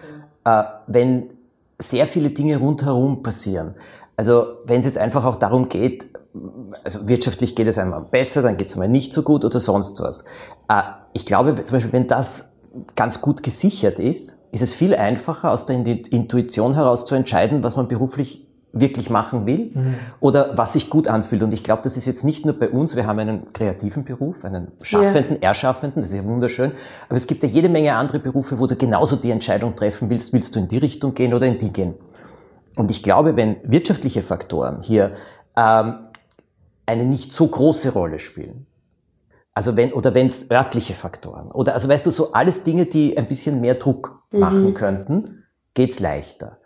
Äh, 0.43 0.63
wenn 0.87 1.29
sehr 1.79 2.05
viele 2.05 2.31
Dinge 2.31 2.57
rundherum 2.57 3.23
passieren, 3.23 3.75
also 4.17 4.57
wenn 4.65 4.79
es 4.79 4.85
jetzt 4.85 4.97
einfach 4.97 5.23
auch 5.23 5.37
darum 5.37 5.69
geht, 5.69 6.05
also 6.83 7.07
wirtschaftlich 7.07 7.55
geht 7.55 7.67
es 7.67 7.77
einmal 7.77 8.01
besser, 8.01 8.41
dann 8.41 8.57
geht 8.57 8.67
es 8.67 8.73
einmal 8.73 8.89
nicht 8.89 9.13
so 9.13 9.23
gut 9.23 9.45
oder 9.45 9.59
sonst 9.61 10.01
was. 10.01 10.25
Äh, 10.67 10.81
ich 11.13 11.25
glaube 11.25 11.55
zum 11.63 11.77
Beispiel, 11.77 11.93
wenn 11.93 12.07
das 12.07 12.57
ganz 12.95 13.21
gut 13.21 13.41
gesichert 13.41 13.99
ist, 13.99 14.40
ist 14.51 14.61
es 14.61 14.71
viel 14.71 14.95
einfacher, 14.95 15.51
aus 15.51 15.65
der 15.65 15.77
Intuition 15.77 16.73
heraus 16.73 17.05
zu 17.05 17.15
entscheiden, 17.15 17.63
was 17.63 17.75
man 17.75 17.87
beruflich 17.87 18.47
wirklich 18.73 19.09
machen 19.09 19.45
will 19.45 19.73
oder 20.19 20.57
was 20.57 20.73
sich 20.73 20.89
gut 20.89 21.07
anfühlt. 21.07 21.43
Und 21.43 21.53
ich 21.53 21.63
glaube, 21.63 21.81
das 21.83 21.97
ist 21.97 22.05
jetzt 22.05 22.23
nicht 22.23 22.45
nur 22.45 22.57
bei 22.57 22.69
uns, 22.69 22.95
wir 22.95 23.05
haben 23.05 23.19
einen 23.19 23.53
kreativen 23.53 24.05
Beruf, 24.05 24.45
einen 24.45 24.71
Schaffenden, 24.81 25.41
Erschaffenden, 25.41 26.01
das 26.01 26.11
ist 26.11 26.17
ja 26.17 26.23
wunderschön, 26.23 26.71
aber 27.09 27.17
es 27.17 27.27
gibt 27.27 27.43
ja 27.43 27.49
jede 27.49 27.69
Menge 27.69 27.93
andere 27.93 28.19
Berufe, 28.19 28.59
wo 28.59 28.67
du 28.67 28.75
genauso 28.75 29.15
die 29.15 29.31
Entscheidung 29.31 29.75
treffen 29.75 30.09
willst, 30.09 30.31
willst 30.33 30.55
du 30.55 30.59
in 30.59 30.67
die 30.67 30.77
Richtung 30.77 31.13
gehen 31.13 31.33
oder 31.33 31.47
in 31.47 31.57
die 31.57 31.71
gehen. 31.71 31.95
Und 32.77 32.89
ich 32.91 33.03
glaube, 33.03 33.35
wenn 33.35 33.57
wirtschaftliche 33.63 34.23
Faktoren 34.23 34.81
hier 34.83 35.17
ähm, 35.57 35.95
eine 36.85 37.05
nicht 37.05 37.33
so 37.33 37.47
große 37.47 37.91
Rolle 37.91 38.19
spielen, 38.19 38.67
also 39.53 39.75
wenn, 39.75 39.91
oder 39.93 40.13
wenn 40.13 40.27
es 40.27 40.49
örtliche 40.49 40.93
Faktoren, 40.93 41.51
oder 41.51 41.73
also 41.73 41.87
weißt 41.87 42.05
du, 42.05 42.11
so 42.11 42.33
alles 42.33 42.63
Dinge, 42.63 42.85
die 42.85 43.17
ein 43.17 43.27
bisschen 43.27 43.61
mehr 43.61 43.75
Druck 43.75 44.23
machen 44.31 44.73
könnten, 44.73 45.43
geht's 45.73 45.99
leichter. 45.99 46.57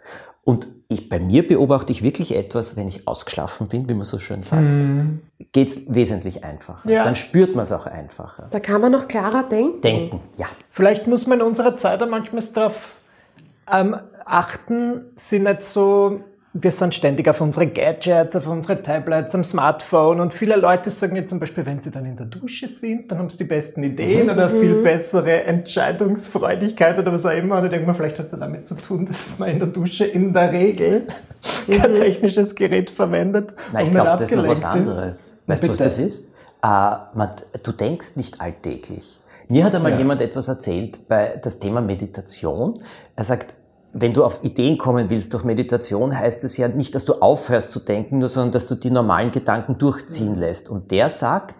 Und 0.44 0.68
ich, 0.88 1.10
bei 1.10 1.20
mir 1.20 1.48
beobachte 1.48 1.92
ich 1.92 2.04
wirklich 2.04 2.36
etwas, 2.36 2.75
wenn 2.75 2.88
ich 2.88 3.08
ausgeschlafen 3.08 3.68
bin, 3.68 3.89
wie 3.89 3.96
man 3.96 4.06
so 4.06 4.20
schön 4.20 4.44
sagt, 4.44 4.68
geht's 5.51 5.92
wesentlich 5.92 6.44
einfacher. 6.44 6.88
Ja. 6.88 7.04
Dann 7.04 7.15
spürt 7.15 7.56
man 7.56 7.63
es 7.63 7.72
auch 7.72 7.88
einfacher. 7.88 8.48
Da 8.51 8.60
kann 8.60 8.82
man 8.82 8.92
noch 8.92 9.08
klarer 9.08 9.42
denken. 9.42 9.82
Denken, 9.82 10.20
ja. 10.38 10.46
Vielleicht 10.70 11.08
muss 11.08 11.25
man 11.25 11.39
in 11.39 11.48
unserer 11.48 11.77
Zeit 11.77 12.04
auch 12.04 12.10
manchmal 12.10 12.44
darauf 12.54 12.98
ähm, 13.72 13.96
achten, 14.24 15.06
sie 15.15 15.39
nicht 15.39 15.63
so 15.63 16.20
wir 16.57 16.71
sind 16.71 16.95
ständig 16.95 17.27
auf 17.27 17.41
unsere 17.41 17.67
Gadgets, 17.67 18.33
auf 18.33 18.47
unsere 18.47 18.81
Tablets, 18.81 19.35
am 19.35 19.43
Smartphone 19.43 20.21
und 20.21 20.33
viele 20.33 20.55
Leute 20.55 20.89
sagen 20.89 21.17
jetzt 21.17 21.29
zum 21.29 21.39
Beispiel, 21.41 21.65
wenn 21.65 21.81
sie 21.81 21.91
dann 21.91 22.05
in 22.05 22.15
der 22.15 22.27
Dusche 22.27 22.69
sind, 22.69 23.12
dann 23.12 23.19
haben 23.19 23.29
sie 23.29 23.39
die 23.39 23.43
besten 23.43 23.83
Ideen 23.83 24.29
oder 24.29 24.50
viel 24.50 24.81
bessere 24.81 25.43
Entscheidungsfreudigkeit 25.43 26.97
oder 26.97 27.12
was 27.12 27.25
auch 27.25 27.31
immer. 27.31 27.59
Oder 27.59 27.67
denkt 27.67 27.85
man, 27.85 27.93
vielleicht 27.93 28.19
hat 28.19 28.27
es 28.27 28.31
ja 28.31 28.38
damit 28.38 28.69
zu 28.69 28.75
tun, 28.75 29.05
dass 29.12 29.38
man 29.38 29.50
in 29.50 29.59
der 29.59 29.67
Dusche 29.67 30.05
in 30.05 30.31
der 30.31 30.53
Regel 30.53 31.05
kein 31.67 31.93
technisches 31.93 32.55
Gerät 32.55 32.89
verwendet. 32.89 33.53
Nein, 33.74 33.83
ich 33.83 33.88
und 33.89 33.95
glaube, 33.95 34.12
das 34.12 34.31
ist 34.31 34.38
noch 34.38 34.47
was 34.47 34.63
anderes. 34.63 35.38
Weißt 35.47 35.63
du, 35.63 35.69
was 35.69 35.77
das 35.77 36.00
ist? 36.00 36.29
Äh, 36.63 36.67
man, 36.67 37.31
du 37.63 37.71
denkst 37.74 38.15
nicht 38.15 38.39
alltäglich. 38.39 39.19
Mir 39.50 39.65
hat 39.65 39.75
einmal 39.75 39.91
Ja. 39.91 39.97
jemand 39.97 40.21
etwas 40.21 40.47
erzählt 40.47 41.05
bei 41.09 41.38
das 41.43 41.59
Thema 41.59 41.81
Meditation. 41.81 42.77
Er 43.17 43.25
sagt, 43.25 43.53
wenn 43.98 44.14
du 44.14 44.25
auf 44.25 44.44
Ideen 44.44 44.78
kommen 44.78 45.10
willst 45.10 45.34
durch 45.34 45.46
Meditation, 45.46 46.18
heißt 46.20 46.44
es 46.44 46.58
ja 46.58 46.68
nicht, 46.68 46.94
dass 46.96 47.06
du 47.06 47.14
aufhörst 47.14 47.72
zu 47.72 47.80
denken, 47.80 48.20
nur 48.20 48.28
sondern 48.28 48.52
dass 48.52 48.68
du 48.68 48.75
die 48.75 48.90
normalen 48.90 49.32
Gedanken 49.32 49.78
durchziehen 49.78 50.36
lässt. 50.36 50.70
Und 50.70 50.92
der 50.92 51.10
sagt, 51.10 51.56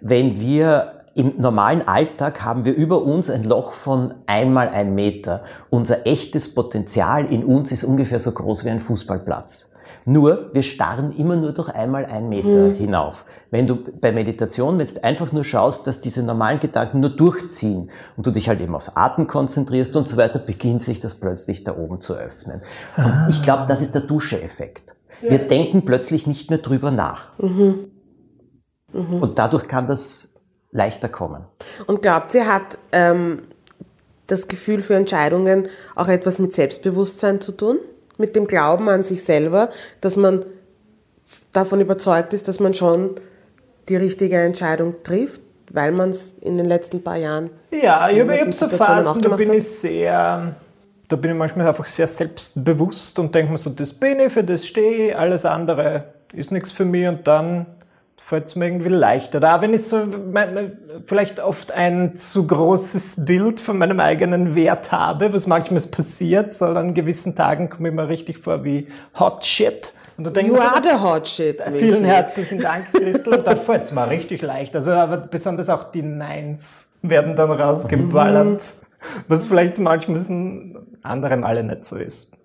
wenn 0.00 0.40
wir 0.40 0.92
im 1.14 1.34
normalen 1.38 1.86
Alltag 1.88 2.44
haben 2.44 2.64
wir 2.64 2.76
über 2.76 3.02
uns 3.02 3.28
ein 3.28 3.42
Loch 3.42 3.72
von 3.72 4.14
einmal 4.26 4.68
ein 4.68 4.94
Meter. 4.94 5.42
Unser 5.68 6.06
echtes 6.06 6.54
Potenzial 6.54 7.26
in 7.26 7.44
uns 7.44 7.72
ist 7.72 7.82
ungefähr 7.82 8.20
so 8.20 8.30
groß 8.30 8.64
wie 8.64 8.70
ein 8.70 8.78
Fußballplatz. 8.78 9.69
Nur, 10.10 10.50
wir 10.52 10.64
starren 10.64 11.12
immer 11.16 11.36
nur 11.36 11.52
durch 11.52 11.68
einmal 11.68 12.04
ein 12.04 12.28
Meter 12.28 12.72
hinauf. 12.72 13.24
Wenn 13.52 13.68
du 13.68 13.76
bei 13.76 14.10
Meditation 14.10 14.80
jetzt 14.80 15.04
einfach 15.04 15.30
nur 15.30 15.44
schaust, 15.44 15.86
dass 15.86 16.00
diese 16.00 16.24
normalen 16.24 16.58
Gedanken 16.58 16.98
nur 16.98 17.10
durchziehen 17.10 17.92
und 18.16 18.26
du 18.26 18.32
dich 18.32 18.48
halt 18.48 18.60
eben 18.60 18.74
aufs 18.74 18.90
Atem 18.96 19.28
konzentrierst 19.28 19.94
und 19.94 20.08
so 20.08 20.16
weiter, 20.16 20.40
beginnt 20.40 20.82
sich 20.82 20.98
das 20.98 21.14
plötzlich 21.14 21.62
da 21.62 21.76
oben 21.76 22.00
zu 22.00 22.14
öffnen. 22.14 22.60
Und 22.96 23.26
ich 23.28 23.40
glaube, 23.44 23.66
das 23.68 23.82
ist 23.82 23.94
der 23.94 24.02
Dusche-Effekt. 24.02 24.96
Wir 25.20 25.38
denken 25.38 25.84
plötzlich 25.84 26.26
nicht 26.26 26.50
mehr 26.50 26.58
drüber 26.58 26.90
nach. 26.90 27.26
Und 28.92 29.38
dadurch 29.38 29.68
kann 29.68 29.86
das 29.86 30.34
leichter 30.72 31.08
kommen. 31.08 31.44
Und 31.86 32.02
glaubt 32.02 32.32
sie, 32.32 32.42
hat 32.42 32.78
ähm, 32.90 33.42
das 34.26 34.48
Gefühl 34.48 34.82
für 34.82 34.96
Entscheidungen 34.96 35.68
auch 35.94 36.08
etwas 36.08 36.40
mit 36.40 36.52
Selbstbewusstsein 36.52 37.40
zu 37.40 37.52
tun? 37.52 37.78
Mit 38.20 38.36
dem 38.36 38.46
Glauben 38.46 38.88
an 38.88 39.02
sich 39.02 39.24
selber, 39.24 39.70
dass 40.00 40.16
man 40.16 40.44
davon 41.52 41.80
überzeugt 41.80 42.34
ist, 42.34 42.46
dass 42.48 42.60
man 42.60 42.74
schon 42.74 43.16
die 43.88 43.96
richtige 43.96 44.36
Entscheidung 44.36 44.94
trifft, 45.02 45.40
weil 45.72 45.90
man 45.90 46.10
es 46.10 46.34
in 46.40 46.56
den 46.58 46.66
letzten 46.66 47.02
paar 47.02 47.16
Jahren 47.16 47.50
Ja, 47.70 48.08
ich 48.10 48.20
habe 48.20 48.52
so 48.52 48.68
Phasen, 48.68 49.22
da 49.22 49.36
bin 49.36 49.54
ich 49.54 49.68
sehr, 49.68 50.54
da 51.08 51.16
bin 51.16 51.30
ich 51.30 51.36
manchmal 51.36 51.66
einfach 51.66 51.86
sehr 51.86 52.06
selbstbewusst 52.06 53.18
und 53.18 53.34
denke 53.34 53.52
mir 53.52 53.58
so, 53.58 53.70
das 53.70 53.92
bin 53.92 54.20
ich, 54.20 54.32
für 54.32 54.44
das 54.44 54.66
stehe 54.66 55.08
ich, 55.08 55.16
alles 55.16 55.44
andere 55.44 56.04
ist 56.34 56.52
nichts 56.52 56.70
für 56.70 56.84
mich 56.84 57.08
und 57.08 57.26
dann 57.26 57.66
fällt 58.22 58.46
es 58.46 58.56
mir 58.56 58.66
irgendwie 58.66 58.90
leichter. 58.90 59.40
Da 59.40 59.60
wenn 59.60 59.74
ich 59.74 59.84
so 59.84 60.04
mein, 60.06 60.54
mein, 60.54 60.78
vielleicht 61.06 61.40
oft 61.40 61.72
ein 61.72 62.14
zu 62.14 62.46
großes 62.46 63.24
Bild 63.24 63.60
von 63.60 63.78
meinem 63.78 63.98
eigenen 63.98 64.54
Wert 64.54 64.92
habe, 64.92 65.32
was 65.32 65.46
manchmal 65.46 65.80
passiert, 65.90 66.54
so 66.54 66.66
an 66.66 66.94
gewissen 66.94 67.34
Tagen 67.34 67.68
komme 67.68 67.88
ich 67.88 67.94
mir 67.94 68.08
richtig 68.08 68.38
vor 68.38 68.64
wie 68.64 68.86
Hot 69.18 69.44
Shit. 69.44 69.94
Und 70.16 70.26
da 70.26 70.30
denke 70.30 70.52
You 70.52 70.58
are 70.58 70.82
the 70.82 71.02
hot 71.02 71.26
shit. 71.26 71.62
Vielen 71.76 72.02
Michi. 72.02 72.12
herzlichen 72.12 72.58
Dank, 72.60 72.92
Christel. 72.92 73.32
Und 73.32 73.46
dann 73.46 73.56
fällt 73.56 73.84
es 73.84 73.92
mir 73.92 74.06
richtig 74.10 74.42
leicht. 74.42 74.76
Also, 74.76 74.90
aber 74.90 75.16
besonders 75.16 75.70
auch 75.70 75.84
die 75.92 76.02
Neins 76.02 76.88
werden 77.00 77.34
dann 77.36 77.50
rausgeballert, 77.50 78.74
was 79.28 79.46
vielleicht 79.46 79.78
manchmal 79.78 80.20
anderen 81.02 81.42
alle 81.42 81.64
nicht 81.64 81.86
so 81.86 81.96
ist. 81.96 82.36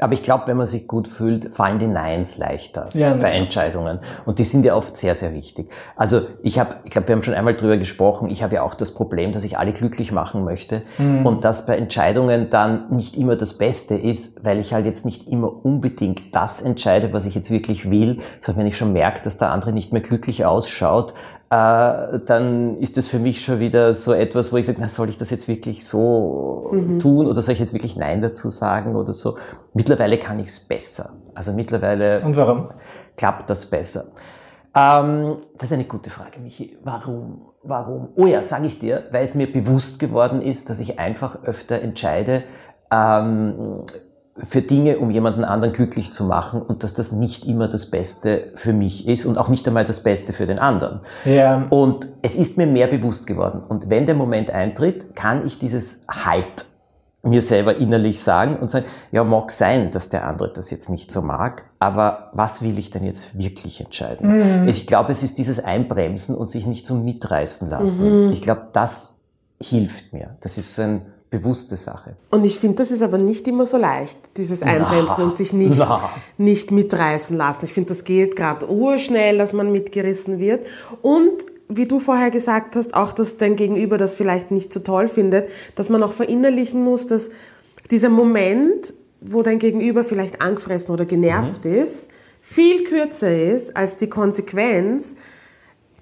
Aber 0.00 0.12
ich 0.14 0.22
glaube, 0.22 0.44
wenn 0.46 0.56
man 0.56 0.66
sich 0.66 0.86
gut 0.88 1.06
fühlt, 1.08 1.46
fallen 1.54 1.78
die 1.78 1.86
Neins 1.86 2.38
leichter 2.38 2.88
Ja, 2.94 3.14
bei. 3.14 3.30
Entscheidungen. 3.32 3.98
Und 4.24 4.38
die 4.38 4.44
sind 4.44 4.64
ja 4.64 4.74
oft 4.74 4.96
sehr, 4.96 5.14
sehr 5.14 5.32
wichtig. 5.32 5.70
Also 5.96 6.22
ich 6.42 6.58
habe, 6.58 6.76
ich 6.84 6.90
glaube, 6.90 7.08
wir 7.08 7.14
haben 7.14 7.22
schon 7.22 7.34
einmal 7.34 7.54
drüber 7.54 7.76
gesprochen, 7.76 8.28
ich 8.30 8.42
habe 8.42 8.56
ja 8.56 8.62
auch 8.62 8.74
das 8.74 8.92
Problem, 8.92 9.32
dass 9.32 9.44
ich 9.44 9.58
alle 9.58 9.72
glücklich 9.72 10.12
machen 10.12 10.44
möchte 10.44 10.82
Mhm. 10.98 11.26
und 11.26 11.44
dass 11.44 11.66
bei 11.66 11.76
Entscheidungen 11.76 12.50
dann 12.50 12.90
nicht 12.90 13.16
immer 13.16 13.36
das 13.36 13.58
Beste 13.58 13.94
ist, 13.94 14.44
weil 14.44 14.58
ich 14.58 14.74
halt 14.74 14.86
jetzt 14.86 15.04
nicht 15.04 15.28
immer 15.28 15.64
unbedingt 15.64 16.34
das 16.34 16.60
entscheide, 16.60 17.12
was 17.12 17.26
ich 17.26 17.34
jetzt 17.34 17.50
wirklich 17.50 17.90
will, 17.90 18.20
sondern 18.40 18.60
wenn 18.60 18.66
ich 18.68 18.76
schon 18.76 18.92
merke, 18.92 19.22
dass 19.22 19.38
der 19.38 19.50
andere 19.50 19.72
nicht 19.72 19.92
mehr 19.92 20.02
glücklich 20.02 20.44
ausschaut, 20.44 21.14
dann 21.52 22.78
ist 22.78 22.96
das 22.96 23.08
für 23.08 23.18
mich 23.18 23.44
schon 23.44 23.60
wieder 23.60 23.94
so 23.94 24.14
etwas, 24.14 24.52
wo 24.52 24.56
ich 24.56 24.64
sage, 24.64 24.78
na, 24.80 24.88
soll 24.88 25.10
ich 25.10 25.18
das 25.18 25.28
jetzt 25.28 25.48
wirklich 25.48 25.84
so 25.86 26.70
tun 26.98 27.26
oder 27.26 27.42
soll 27.42 27.52
ich 27.52 27.60
jetzt 27.60 27.74
wirklich 27.74 27.96
Nein 27.96 28.22
dazu 28.22 28.48
sagen 28.48 28.96
oder 28.96 29.12
so. 29.12 29.36
Mittlerweile 29.74 30.18
kann 30.18 30.38
ich 30.38 30.46
es 30.46 30.60
besser. 30.60 31.10
Also 31.34 31.52
mittlerweile 31.52 32.22
Und 32.22 32.36
warum? 32.36 32.70
klappt 33.18 33.50
das 33.50 33.66
besser. 33.66 34.04
Ähm, 34.74 35.36
das 35.58 35.64
ist 35.68 35.74
eine 35.74 35.84
gute 35.84 36.08
Frage, 36.08 36.40
Michi. 36.40 36.78
Warum? 36.84 37.42
Warum? 37.62 38.08
Oh 38.16 38.24
ja, 38.24 38.42
sage 38.44 38.68
ich 38.68 38.78
dir, 38.78 39.04
weil 39.10 39.24
es 39.24 39.34
mir 39.34 39.52
bewusst 39.52 39.98
geworden 39.98 40.40
ist, 40.40 40.70
dass 40.70 40.80
ich 40.80 40.98
einfach 40.98 41.44
öfter 41.44 41.82
entscheide 41.82 42.44
ähm, 42.90 43.84
für 44.36 44.62
Dinge, 44.62 44.98
um 44.98 45.10
jemanden 45.10 45.44
anderen 45.44 45.74
glücklich 45.74 46.12
zu 46.12 46.24
machen 46.24 46.62
und 46.62 46.82
dass 46.82 46.94
das 46.94 47.12
nicht 47.12 47.46
immer 47.46 47.68
das 47.68 47.90
Beste 47.90 48.50
für 48.54 48.72
mich 48.72 49.06
ist 49.06 49.26
und 49.26 49.36
auch 49.36 49.48
nicht 49.48 49.66
einmal 49.68 49.84
das 49.84 50.02
Beste 50.02 50.32
für 50.32 50.46
den 50.46 50.58
anderen. 50.58 51.00
Ja. 51.24 51.66
Und 51.68 52.08
es 52.22 52.36
ist 52.36 52.56
mir 52.56 52.66
mehr 52.66 52.86
bewusst 52.86 53.26
geworden. 53.26 53.62
Und 53.68 53.90
wenn 53.90 54.06
der 54.06 54.14
Moment 54.14 54.50
eintritt, 54.50 55.14
kann 55.14 55.46
ich 55.46 55.58
dieses 55.58 56.06
Halt 56.08 56.64
mir 57.22 57.42
selber 57.42 57.76
innerlich 57.76 58.20
sagen 58.20 58.56
und 58.56 58.70
sagen, 58.70 58.86
ja, 59.12 59.22
mag 59.22 59.52
sein, 59.52 59.90
dass 59.90 60.08
der 60.08 60.26
andere 60.26 60.52
das 60.52 60.70
jetzt 60.70 60.88
nicht 60.88 61.12
so 61.12 61.22
mag, 61.22 61.66
aber 61.78 62.30
was 62.32 62.62
will 62.62 62.78
ich 62.78 62.90
denn 62.90 63.04
jetzt 63.04 63.38
wirklich 63.38 63.80
entscheiden? 63.80 64.66
Ich 64.66 64.88
glaube, 64.88 65.12
es 65.12 65.22
ist 65.22 65.38
dieses 65.38 65.62
Einbremsen 65.62 66.34
und 66.34 66.50
sich 66.50 66.66
nicht 66.66 66.84
so 66.84 66.96
mitreißen 66.96 67.70
lassen. 67.70 68.32
Ich 68.32 68.42
glaube, 68.42 68.68
das 68.72 69.20
hilft 69.60 70.12
mir. 70.12 70.36
Das 70.40 70.58
ist 70.58 70.74
so 70.74 70.82
eine 70.82 71.02
bewusste 71.32 71.76
Sache. 71.78 72.14
Und 72.30 72.44
ich 72.44 72.60
finde, 72.60 72.76
das 72.76 72.90
ist 72.92 73.02
aber 73.02 73.18
nicht 73.18 73.48
immer 73.48 73.66
so 73.66 73.78
leicht, 73.78 74.16
dieses 74.36 74.62
Einbremsen 74.62 75.24
und 75.24 75.36
sich 75.36 75.52
nicht, 75.52 75.78
Na. 75.78 76.10
nicht 76.36 76.70
mitreißen 76.70 77.36
lassen. 77.36 77.64
Ich 77.64 77.72
finde, 77.72 77.88
das 77.88 78.04
geht 78.04 78.36
gerade 78.36 78.70
urschnell, 78.70 79.38
dass 79.38 79.52
man 79.52 79.72
mitgerissen 79.72 80.38
wird. 80.38 80.66
Und 81.00 81.32
wie 81.68 81.88
du 81.88 82.00
vorher 82.00 82.30
gesagt 82.30 82.76
hast, 82.76 82.94
auch 82.94 83.12
dass 83.12 83.38
dein 83.38 83.56
Gegenüber 83.56 83.96
das 83.96 84.14
vielleicht 84.14 84.50
nicht 84.50 84.74
so 84.74 84.80
toll 84.80 85.08
findet, 85.08 85.48
dass 85.74 85.88
man 85.88 86.02
auch 86.02 86.12
verinnerlichen 86.12 86.84
muss, 86.84 87.06
dass 87.06 87.30
dieser 87.90 88.10
Moment, 88.10 88.92
wo 89.22 89.42
dein 89.42 89.58
Gegenüber 89.58 90.04
vielleicht 90.04 90.42
angefressen 90.42 90.92
oder 90.92 91.06
genervt 91.06 91.64
ist, 91.64 92.10
viel 92.42 92.84
kürzer 92.84 93.34
ist 93.34 93.74
als 93.74 93.96
die 93.96 94.08
Konsequenz, 94.08 95.16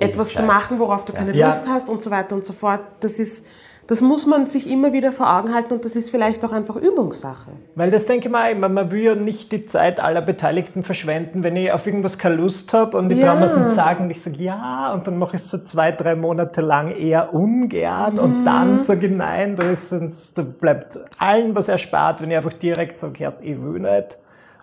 etwas 0.01 0.31
zu 0.31 0.43
machen, 0.43 0.81
worauf 0.81 1.05
du 1.05 1.13
keine 1.13 1.37
Ja. 1.37 1.47
Lust 1.47 1.69
hast 1.69 1.89
und 1.89 2.03
so 2.03 2.11
weiter 2.11 2.35
und 2.35 2.45
so 2.45 2.53
fort. 2.53 2.81
Das 2.99 3.21
ist, 3.21 3.45
das 3.91 4.01
muss 4.01 4.25
man 4.25 4.47
sich 4.47 4.71
immer 4.71 4.93
wieder 4.93 5.11
vor 5.13 5.37
Augen 5.37 5.53
halten 5.53 5.73
und 5.75 5.85
das 5.85 5.97
ist 5.97 6.11
vielleicht 6.11 6.45
auch 6.45 6.53
einfach 6.53 6.77
Übungssache. 6.77 7.51
Weil 7.75 7.91
das 7.91 8.07
denke 8.07 8.29
ich 8.29 8.35
auch 8.35 8.51
immer, 8.51 8.69
man 8.69 8.91
will 8.93 9.01
ja 9.03 9.15
nicht 9.17 9.51
die 9.51 9.67
Zeit 9.67 9.99
aller 10.01 10.23
Beteiligten 10.23 10.85
verschwenden, 10.85 11.43
wenn 11.43 11.57
ich 11.57 11.73
auf 11.73 11.87
irgendwas 11.87 12.17
keine 12.17 12.37
Lust 12.37 12.73
habe 12.73 12.97
und 12.97 13.11
ich 13.11 13.19
Ja. 13.19 13.27
traue 13.31 13.41
mir 13.41 13.47
es 13.47 13.57
nicht 13.57 13.71
sagen 13.71 14.05
und 14.05 14.11
ich 14.11 14.23
sage 14.23 14.37
ja 14.37 14.93
und 14.95 15.07
dann 15.09 15.19
mache 15.19 15.35
ich 15.37 15.43
es 15.43 15.51
so 15.51 15.59
zwei, 15.59 15.91
drei 15.91 16.15
Monate 16.15 16.61
lang 16.61 16.93
eher 16.93 17.35
ungern 17.35 18.15
Mhm. 18.15 18.19
und 18.21 18.45
dann 18.45 18.79
sage 18.79 19.07
ich 19.09 19.13
nein, 19.13 19.57
da, 19.57 19.65
ist, 19.71 19.91
es- 19.93 20.35
da 20.35 20.43
bleibt 20.43 20.99
allen 21.19 21.55
was 21.57 21.69
erspart, 21.69 22.23
wenn 22.23 22.31
ich 22.31 22.37
einfach 22.37 22.53
direkt 22.55 23.01
sage, 23.01 23.29
ich 23.43 23.61
will 23.61 23.81
nicht. 23.81 24.19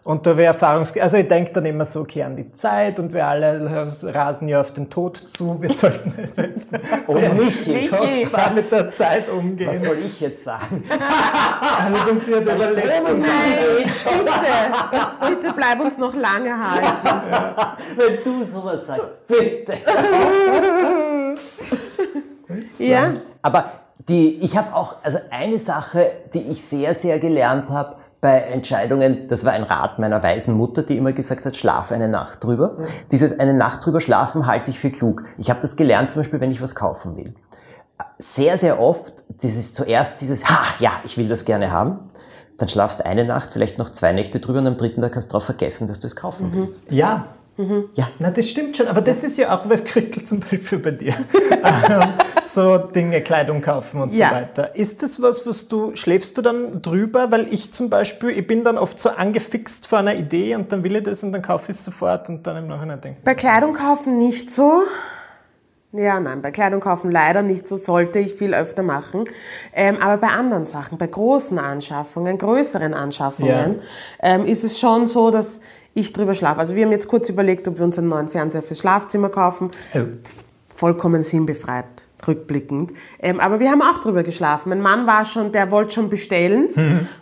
Und 0.07 0.25
da 0.25 0.37
wäre 0.37 0.53
Erfahrungs... 0.53 0.97
Also 0.97 1.17
ich 1.17 1.27
denke 1.27 1.51
dann 1.51 1.65
immer 1.65 1.83
so, 1.83 1.99
okay, 1.99 2.23
an 2.23 2.37
die 2.37 2.49
Zeit 2.53 2.97
und 2.97 3.11
wir 3.11 3.27
alle 3.27 3.91
rasen 4.03 4.47
ja 4.47 4.61
auf 4.61 4.71
den 4.71 4.89
Tod 4.89 5.17
zu. 5.17 5.61
Wir 5.61 5.69
sollten 5.69 6.13
jetzt 6.17 6.69
Oh, 7.07 7.15
Michi, 7.15 7.89
kostbar 7.89 8.51
mit 8.51 8.71
der 8.71 8.89
Zeit 8.89 9.27
was 9.27 9.35
umgehen. 9.37 9.73
soll 9.83 9.97
ich 9.97 10.21
jetzt 10.21 10.45
sagen? 10.45 10.81
Also 11.59 12.09
uns 12.09 12.25
jetzt 12.25 12.49
überlegt, 12.49 12.87
Bitte, 14.05 15.29
bitte 15.29 15.53
bleib 15.53 15.79
uns 15.81 15.97
noch 15.97 16.15
lange 16.15 16.53
halten. 16.57 17.77
Wenn 17.97 18.23
du 18.23 18.45
sowas 18.45 18.87
sagst, 18.87 19.27
bitte. 19.27 19.73
Ja? 22.79 23.11
Aber 23.41 23.71
die, 24.07 24.37
ich 24.37 24.55
habe 24.55 24.73
auch, 24.73 24.95
also 25.03 25.17
eine 25.31 25.59
Sache, 25.59 26.11
die 26.33 26.43
ich 26.51 26.63
sehr, 26.63 26.93
sehr 26.93 27.19
gelernt 27.19 27.69
habe 27.69 27.97
bei 28.27 28.39
Entscheidungen, 28.39 29.29
das 29.29 29.45
war 29.45 29.53
ein 29.53 29.63
Rat 29.63 29.99
meiner 29.99 30.21
weisen 30.21 30.53
Mutter, 30.53 30.83
die 30.83 30.97
immer 30.97 31.13
gesagt 31.13 31.45
hat, 31.45 31.55
schlaf 31.55 31.93
eine 31.93 32.09
Nacht 32.09 32.43
drüber. 32.43 32.75
Dieses 33.09 33.39
eine 33.39 33.53
Nacht 33.53 33.85
drüber 33.85 34.01
schlafen 34.01 34.47
halte 34.47 34.69
ich 34.69 34.79
für 34.79 34.91
klug. 34.91 35.23
Ich 35.37 35.49
habe 35.49 35.61
das 35.61 35.77
gelernt 35.77 36.11
zum 36.11 36.19
Beispiel, 36.23 36.41
wenn 36.41 36.51
ich 36.51 36.61
was 36.61 36.75
kaufen 36.75 37.15
will. 37.15 37.31
Sehr, 38.17 38.57
sehr 38.57 38.81
oft, 38.81 39.23
das 39.41 39.55
ist 39.55 39.75
zuerst 39.77 40.19
dieses, 40.19 40.43
ha, 40.43 40.59
ja, 40.79 40.91
ich 41.05 41.17
will 41.17 41.29
das 41.29 41.45
gerne 41.45 41.71
haben. 41.71 41.99
Dann 42.57 42.67
schlafst 42.67 43.05
eine 43.05 43.23
Nacht, 43.23 43.53
vielleicht 43.53 43.77
noch 43.77 43.91
zwei 43.91 44.11
Nächte 44.11 44.41
drüber 44.41 44.59
und 44.59 44.67
am 44.67 44.75
dritten 44.75 45.01
Tag 45.01 45.15
hast 45.15 45.27
du 45.27 45.31
darauf 45.31 45.45
vergessen, 45.45 45.87
dass 45.87 46.01
du 46.01 46.07
es 46.07 46.17
kaufen 46.17 46.51
willst. 46.51 46.91
Ja, 46.91 47.27
Ja. 47.95 48.09
Na, 48.19 48.29
das 48.29 48.47
stimmt 48.49 48.77
schon, 48.77 48.87
aber 48.87 49.01
das 49.01 49.23
ist 49.23 49.37
ja 49.37 49.55
auch, 49.57 49.67
was 49.67 49.83
Christel 49.83 50.23
zum 50.23 50.41
Beispiel 50.41 50.77
bei 50.77 50.91
dir, 50.91 51.13
ähm, 51.51 52.13
so 52.43 52.77
Dinge, 52.77 53.21
Kleidung 53.21 53.61
kaufen 53.61 53.99
und 54.01 54.13
Ja. 54.13 54.29
so 54.29 54.35
weiter. 54.35 54.75
Ist 54.75 55.01
das 55.01 55.19
was, 55.21 55.47
was 55.47 55.67
du, 55.67 55.95
schläfst 55.95 56.37
du 56.37 56.43
dann 56.43 56.81
drüber? 56.83 57.31
Weil 57.31 57.51
ich 57.51 57.71
zum 57.73 57.89
Beispiel, 57.89 58.29
ich 58.29 58.45
bin 58.45 58.63
dann 58.63 58.77
oft 58.77 58.99
so 58.99 59.09
angefixt 59.09 59.87
vor 59.87 59.99
einer 59.99 60.13
Idee 60.15 60.55
und 60.55 60.71
dann 60.71 60.83
will 60.83 60.95
ich 60.97 61.03
das 61.03 61.23
und 61.23 61.31
dann 61.31 61.41
kaufe 61.41 61.71
ich 61.71 61.77
es 61.77 61.83
sofort 61.83 62.29
und 62.29 62.45
dann 62.45 62.57
im 62.57 62.67
Nachhinein 62.67 63.01
denke 63.01 63.21
Bei 63.23 63.33
Kleidung 63.33 63.73
kaufen 63.73 64.17
nicht 64.19 64.51
so. 64.51 64.83
Ja, 65.93 66.19
nein, 66.19 66.41
bei 66.41 66.51
Kleidung 66.51 66.81
kaufen 66.81 67.09
leider 67.11 67.41
nicht 67.41 67.67
so, 67.67 67.75
sollte 67.77 68.19
ich 68.19 68.35
viel 68.35 68.53
öfter 68.53 68.83
machen. 68.83 69.23
Ähm, 69.73 69.97
aber 70.01 70.17
bei 70.17 70.27
anderen 70.27 70.65
Sachen, 70.67 70.97
bei 70.97 71.07
großen 71.07 71.57
Anschaffungen, 71.57 72.37
größeren 72.37 72.93
Anschaffungen, 72.93 73.81
ähm, 74.21 74.45
ist 74.45 74.63
es 74.65 74.79
schon 74.79 75.07
so, 75.07 75.31
dass 75.31 75.59
ich 75.97 76.13
drüber 76.13 76.33
schlafe. 76.33 76.59
Also 76.59 76.75
wir 76.75 76.85
haben 76.85 76.91
jetzt 76.91 77.07
kurz 77.07 77.27
überlegt, 77.29 77.67
ob 77.67 77.77
wir 77.77 77.85
uns 77.85 77.97
einen 77.97 78.09
neuen 78.09 78.29
Fernseher 78.29 78.61
fürs 78.61 78.79
Schlafzimmer 78.79 79.29
kaufen. 79.29 79.71
Oh. 79.93 79.99
Vollkommen 80.75 81.23
sinnbefreit, 81.23 82.05
rückblickend. 82.27 82.93
Ähm, 83.19 83.39
aber 83.39 83.59
wir 83.59 83.71
haben 83.71 83.81
auch 83.81 83.97
drüber 83.97 84.23
geschlafen. 84.23 84.69
Mein 84.69 84.81
Mann 84.81 85.07
war 85.07 85.25
schon, 85.25 85.51
der 85.51 85.71
wollte 85.71 85.95
schon 85.95 86.09
bestellen. 86.09 86.67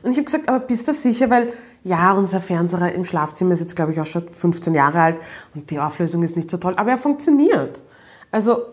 Und 0.03 0.11
ich 0.11 0.17
habe 0.17 0.25
gesagt, 0.25 0.49
aber 0.49 0.59
bist 0.59 0.87
du 0.87 0.93
sicher? 0.93 1.29
Weil 1.29 1.53
ja, 1.85 2.13
unser 2.13 2.41
Fernseher 2.41 2.93
im 2.93 3.05
Schlafzimmer 3.05 3.53
ist 3.53 3.59
jetzt, 3.61 3.75
glaube 3.75 3.93
ich, 3.93 4.01
auch 4.01 4.07
schon 4.07 4.27
15 4.27 4.73
Jahre 4.73 4.99
alt 4.99 5.19
und 5.53 5.69
die 5.69 5.79
Auflösung 5.79 6.23
ist 6.23 6.35
nicht 6.35 6.49
so 6.49 6.57
toll, 6.57 6.73
aber 6.77 6.89
er 6.89 6.97
funktioniert. 6.97 7.83
Also, 8.31 8.65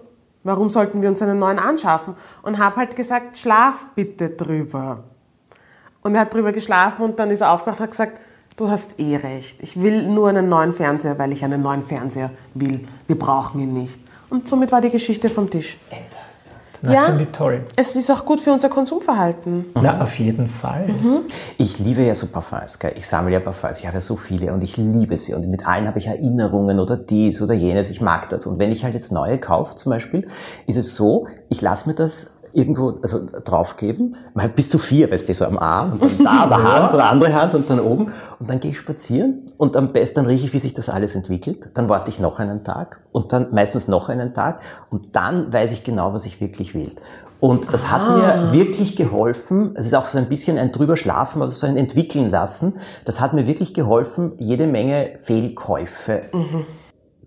warum 0.44 0.70
sollten 0.70 1.02
wir 1.02 1.10
uns 1.10 1.20
einen 1.20 1.38
neuen 1.38 1.58
anschaffen? 1.58 2.16
Und 2.40 2.56
habe 2.56 2.76
halt 2.76 2.96
gesagt, 2.96 3.36
schlaf 3.36 3.84
bitte 3.94 4.30
drüber. 4.30 5.04
Und 6.02 6.14
er 6.14 6.22
hat 6.22 6.32
drüber 6.32 6.52
geschlafen 6.52 7.02
und 7.02 7.18
dann 7.18 7.30
ist 7.30 7.42
er 7.42 7.52
aufgewacht 7.52 7.80
und 7.80 7.84
hat 7.84 7.90
gesagt, 7.90 8.18
du 8.56 8.68
hast 8.68 8.98
eh 8.98 9.16
recht. 9.16 9.58
Ich 9.62 9.80
will 9.80 10.08
nur 10.08 10.28
einen 10.28 10.48
neuen 10.48 10.72
Fernseher, 10.72 11.18
weil 11.18 11.32
ich 11.32 11.44
einen 11.44 11.62
neuen 11.62 11.82
Fernseher 11.82 12.30
will. 12.54 12.80
Wir 13.06 13.18
brauchen 13.18 13.60
ihn 13.60 13.72
nicht. 13.72 13.98
Und 14.30 14.48
somit 14.48 14.72
war 14.72 14.80
die 14.80 14.90
Geschichte 14.90 15.28
vom 15.30 15.48
Tisch. 15.50 15.78
Na, 16.84 16.92
Ja. 16.92 17.04
finde 17.04 17.22
ich 17.24 17.28
toll. 17.30 17.64
Es 17.76 17.92
ist 17.92 18.10
auch 18.10 18.24
gut 18.24 18.40
für 18.40 18.52
unser 18.52 18.68
Konsumverhalten. 18.68 19.66
Na, 19.80 20.00
auf 20.02 20.18
jeden 20.18 20.48
Fall. 20.48 20.92
Ich 21.56 21.78
liebe 21.78 22.02
ja 22.02 22.12
so 22.16 22.26
Parfums, 22.26 22.76
gell? 22.80 22.92
ich 22.96 23.06
sammle 23.06 23.32
ja 23.32 23.38
Parfums, 23.38 23.78
ich 23.78 23.86
habe 23.86 23.98
ja 23.98 24.00
so 24.00 24.16
viele 24.16 24.52
und 24.52 24.64
ich 24.64 24.76
liebe 24.76 25.16
sie 25.16 25.32
und 25.34 25.46
mit 25.48 25.64
allen 25.68 25.86
habe 25.86 26.00
ich 26.00 26.08
Erinnerungen 26.08 26.80
oder 26.80 26.96
dies 26.96 27.40
oder 27.40 27.54
jenes, 27.54 27.88
ich 27.88 28.00
mag 28.00 28.30
das. 28.30 28.46
Und 28.46 28.58
wenn 28.58 28.72
ich 28.72 28.82
halt 28.82 28.94
jetzt 28.94 29.12
neue 29.12 29.38
kaufe 29.38 29.76
zum 29.76 29.90
Beispiel, 29.90 30.26
ist 30.66 30.76
es 30.76 30.96
so, 30.96 31.28
ich 31.50 31.60
lasse 31.60 31.88
mir 31.88 31.94
das 31.94 32.31
irgendwo 32.52 32.98
also 33.02 33.26
draufgeben, 33.44 34.16
mal 34.34 34.48
bis 34.48 34.68
zu 34.68 34.78
vier, 34.78 35.10
weißt 35.10 35.28
du, 35.28 35.34
so 35.34 35.44
am 35.44 35.58
Arm 35.58 35.92
und 35.92 36.18
dann 36.18 36.24
da 36.24 36.42
an 36.42 36.48
der 36.50 36.62
Hand 36.82 36.94
oder 36.94 37.04
andere 37.10 37.34
Hand 37.34 37.54
und 37.54 37.68
dann 37.68 37.80
oben 37.80 38.12
und 38.38 38.50
dann 38.50 38.60
gehe 38.60 38.70
ich 38.70 38.78
spazieren 38.78 39.46
und 39.56 39.76
am 39.76 39.92
besten 39.92 40.16
dann 40.16 40.26
rieche 40.26 40.46
ich, 40.46 40.52
wie 40.52 40.58
sich 40.58 40.74
das 40.74 40.88
alles 40.88 41.14
entwickelt. 41.14 41.70
Dann 41.74 41.88
warte 41.88 42.10
ich 42.10 42.18
noch 42.18 42.38
einen 42.38 42.64
Tag 42.64 43.00
und 43.12 43.32
dann 43.32 43.48
meistens 43.52 43.88
noch 43.88 44.08
einen 44.08 44.34
Tag 44.34 44.60
und 44.90 45.16
dann 45.16 45.52
weiß 45.52 45.72
ich 45.72 45.84
genau, 45.84 46.12
was 46.14 46.26
ich 46.26 46.40
wirklich 46.40 46.74
will. 46.74 46.92
Und 47.40 47.72
das 47.72 47.90
hat 47.90 48.08
mir 48.08 48.52
wirklich 48.52 48.94
geholfen. 48.94 49.72
Es 49.74 49.86
ist 49.86 49.94
auch 49.96 50.06
so 50.06 50.16
ein 50.16 50.28
bisschen 50.28 50.58
ein 50.58 50.70
drüber 50.70 50.96
schlafen, 50.96 51.42
aber 51.42 51.50
so 51.50 51.66
ein 51.66 51.76
entwickeln 51.76 52.30
lassen. 52.30 52.74
Das 53.04 53.20
hat 53.20 53.32
mir 53.32 53.48
wirklich 53.48 53.74
geholfen, 53.74 54.34
jede 54.38 54.68
Menge 54.68 55.14
Fehlkäufe 55.18 56.22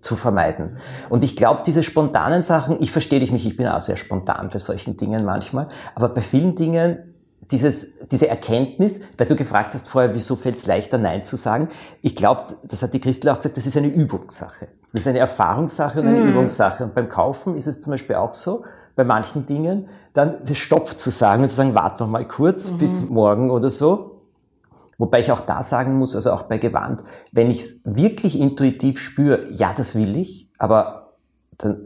zu 0.00 0.16
vermeiden. 0.16 0.76
Und 1.08 1.24
ich 1.24 1.36
glaube, 1.36 1.62
diese 1.64 1.82
spontanen 1.82 2.42
Sachen, 2.42 2.80
ich 2.80 2.92
verstehe 2.92 3.20
dich 3.20 3.32
mich, 3.32 3.46
ich 3.46 3.56
bin 3.56 3.66
auch 3.66 3.80
sehr 3.80 3.96
spontan 3.96 4.50
bei 4.52 4.58
solchen 4.58 4.96
Dingen 4.96 5.24
manchmal, 5.24 5.68
aber 5.94 6.08
bei 6.08 6.20
vielen 6.20 6.54
Dingen 6.54 7.14
dieses, 7.50 7.98
diese 8.08 8.28
Erkenntnis, 8.28 9.00
weil 9.16 9.26
du 9.26 9.36
gefragt 9.36 9.74
hast 9.74 9.88
vorher, 9.88 10.14
wieso 10.14 10.36
fällt 10.36 10.56
es 10.56 10.66
leichter, 10.66 10.98
Nein 10.98 11.24
zu 11.24 11.36
sagen. 11.36 11.68
Ich 12.02 12.16
glaube, 12.16 12.46
das 12.68 12.82
hat 12.82 12.92
die 12.94 13.00
Christel 13.00 13.30
auch 13.30 13.36
gesagt, 13.36 13.56
das 13.56 13.66
ist 13.66 13.76
eine 13.76 13.88
Übungssache. 13.88 14.68
Das 14.92 15.02
ist 15.02 15.06
eine 15.06 15.18
Erfahrungssache 15.18 16.00
und 16.00 16.08
eine 16.08 16.20
Übungssache. 16.20 16.84
Und 16.84 16.94
beim 16.94 17.08
Kaufen 17.08 17.56
ist 17.56 17.66
es 17.66 17.80
zum 17.80 17.92
Beispiel 17.92 18.16
auch 18.16 18.34
so, 18.34 18.64
bei 18.96 19.04
manchen 19.04 19.46
Dingen, 19.46 19.88
dann 20.14 20.38
Stopp 20.52 20.98
zu 20.98 21.10
sagen 21.10 21.42
und 21.42 21.48
zu 21.50 21.56
sagen, 21.56 21.74
warte 21.74 22.02
noch 22.02 22.10
mal 22.10 22.24
kurz 22.24 22.70
bis 22.70 23.08
morgen 23.08 23.50
oder 23.50 23.70
so. 23.70 24.15
Wobei 24.98 25.20
ich 25.20 25.30
auch 25.30 25.40
da 25.40 25.62
sagen 25.62 25.98
muss, 25.98 26.14
also 26.14 26.32
auch 26.32 26.44
bei 26.44 26.58
Gewand, 26.58 27.02
wenn 27.32 27.50
ich 27.50 27.60
es 27.60 27.80
wirklich 27.84 28.38
intuitiv 28.38 28.98
spüre, 28.98 29.50
ja, 29.50 29.74
das 29.76 29.94
will 29.94 30.16
ich, 30.16 30.50
aber 30.58 31.14
dann 31.58 31.82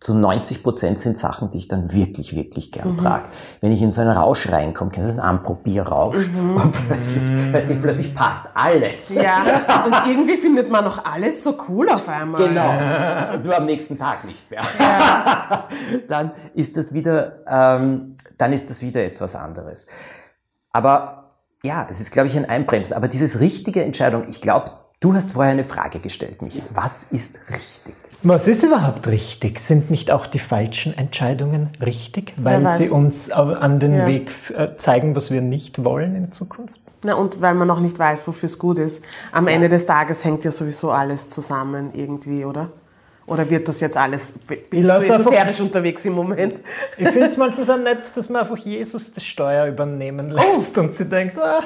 zu 0.00 0.14
90 0.14 0.62
Prozent 0.62 0.98
sind 0.98 1.18
Sachen, 1.18 1.50
die 1.50 1.58
ich 1.58 1.68
dann 1.68 1.92
wirklich, 1.92 2.34
wirklich 2.34 2.72
gern 2.72 2.96
trage. 2.96 3.26
Wenn 3.60 3.70
ich 3.70 3.82
in 3.82 3.90
so 3.90 4.00
einen 4.00 4.10
Rausch 4.10 4.50
reinkomme, 4.50 4.90
kennst 4.90 5.10
du 5.10 5.14
das, 5.14 5.22
einen 5.22 5.38
Anprobierrausch, 5.38 6.16
und 6.56 6.72
plötzlich, 6.88 7.52
weißt 7.52 7.68
du, 7.68 7.74
plötzlich 7.76 8.14
passt 8.14 8.48
alles. 8.54 9.10
Ja, 9.10 9.42
und 9.84 9.94
irgendwie 10.10 10.38
findet 10.38 10.70
man 10.70 10.84
noch 10.84 11.04
alles 11.04 11.44
so 11.44 11.54
cool 11.68 11.90
auf 11.90 12.08
einmal. 12.08 12.48
Genau. 12.48 13.42
Nur 13.44 13.56
am 13.56 13.66
nächsten 13.66 13.98
Tag 13.98 14.24
nicht 14.24 14.50
mehr. 14.50 14.62
dann 16.08 16.32
ist 16.54 16.78
das 16.78 16.94
wieder, 16.94 17.40
ähm, 17.46 18.16
dann 18.38 18.54
ist 18.54 18.70
das 18.70 18.80
wieder 18.80 19.04
etwas 19.04 19.34
anderes. 19.34 19.86
Aber 20.72 21.29
ja, 21.62 21.86
es 21.90 22.00
ist, 22.00 22.10
glaube 22.10 22.28
ich, 22.28 22.36
ein 22.36 22.46
Einbremsen. 22.46 22.94
Aber 22.94 23.08
dieses 23.08 23.40
richtige 23.40 23.82
Entscheidung, 23.84 24.24
ich 24.28 24.40
glaube, 24.40 24.72
du 25.00 25.14
hast 25.14 25.32
vorher 25.32 25.52
eine 25.52 25.64
Frage 25.64 25.98
gestellt, 25.98 26.42
Michi. 26.42 26.62
Was 26.72 27.04
ist 27.04 27.38
richtig? 27.50 27.94
Was 28.22 28.48
ist 28.48 28.62
überhaupt 28.62 29.06
richtig? 29.06 29.60
Sind 29.60 29.90
nicht 29.90 30.10
auch 30.10 30.26
die 30.26 30.38
falschen 30.38 30.96
Entscheidungen 30.96 31.70
richtig, 31.82 32.34
weil 32.36 32.68
sie 32.70 32.90
uns 32.90 33.30
an 33.30 33.80
den 33.80 33.94
Ja. 33.94 34.06
Weg 34.06 34.30
äh, 34.54 34.76
zeigen, 34.76 35.16
was 35.16 35.30
wir 35.30 35.40
nicht 35.40 35.84
wollen 35.84 36.14
in 36.14 36.32
Zukunft? 36.32 36.78
Na, 37.02 37.14
und 37.14 37.40
weil 37.40 37.54
man 37.54 37.66
noch 37.66 37.80
nicht 37.80 37.98
weiß, 37.98 38.26
wofür 38.26 38.46
es 38.46 38.58
gut 38.58 38.76
ist. 38.76 39.02
Am 39.32 39.46
Ende 39.46 39.70
des 39.70 39.86
Tages 39.86 40.22
hängt 40.22 40.44
ja 40.44 40.50
sowieso 40.50 40.90
alles 40.90 41.30
zusammen 41.30 41.92
irgendwie, 41.94 42.44
oder? 42.44 42.70
Oder 43.30 43.48
wird 43.48 43.68
das 43.68 43.78
jetzt 43.80 43.96
alles, 43.96 44.34
ich 44.72 44.84
so 44.84 44.90
esoterisch 44.90 45.60
unterwegs 45.60 46.04
im 46.04 46.14
Moment? 46.14 46.54
Ich 46.98 47.08
finde 47.10 47.28
es 47.28 47.36
manchmal 47.36 47.64
so 47.64 47.76
nett, 47.76 48.16
dass 48.16 48.28
man 48.28 48.42
einfach 48.42 48.56
Jesus 48.56 49.12
das 49.12 49.24
Steuer 49.24 49.66
übernehmen 49.66 50.30
lässt 50.30 50.76
und 50.78 50.92
sie 50.92 51.04
denkt, 51.04 51.38
ah, 51.38 51.62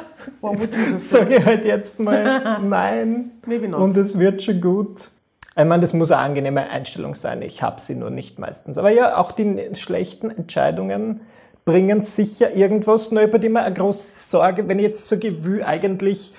Jesus 0.53 1.09
sage 1.11 1.37
ich 1.37 1.45
halt 1.45 1.65
jetzt 1.65 1.99
mal 1.99 2.61
nein 2.63 3.31
Maybe 3.47 3.67
not. 3.67 3.81
und 3.81 3.97
es 3.97 4.19
wird 4.19 4.43
schon 4.43 4.61
gut. 4.61 5.09
Ich 5.57 5.65
meine, 5.65 5.81
das 5.81 5.95
muss 5.95 6.11
eine 6.11 6.21
angenehme 6.21 6.69
Einstellung 6.69 7.15
sein. 7.15 7.41
Ich 7.41 7.63
habe 7.63 7.81
sie 7.81 7.95
nur 7.95 8.11
nicht 8.11 8.39
meistens. 8.39 8.77
Aber 8.77 8.91
ja, 8.91 9.17
auch 9.17 9.33
die 9.33 9.71
schlechten 9.75 10.31
Entscheidungen 10.31 11.23
bringen 11.65 12.03
sicher 12.03 12.55
irgendwas, 12.55 13.11
nur 13.11 13.23
über 13.23 13.39
die 13.39 13.49
man 13.49 13.65
eine 13.65 13.75
große 13.75 14.29
Sorge, 14.29 14.69
wenn 14.69 14.79
ich 14.79 14.85
jetzt 14.85 15.09
sage, 15.09 15.29
ich 15.29 15.45
will 15.45 15.63
eigentlich 15.63 16.35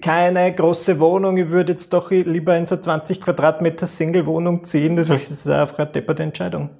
keine 0.00 0.52
große 0.54 1.00
Wohnung, 1.00 1.36
ich 1.38 1.48
würde 1.48 1.72
jetzt 1.72 1.92
doch 1.92 2.10
lieber 2.10 2.56
in 2.56 2.66
so 2.66 2.76
20 2.76 3.20
Quadratmeter 3.20 3.86
Single-Wohnung 3.86 4.64
ziehen, 4.64 4.96
das 4.96 5.08
ist 5.08 5.48
einfach 5.48 5.78
eine 5.78 5.86
depperte 5.88 6.22
Entscheidung. 6.22 6.70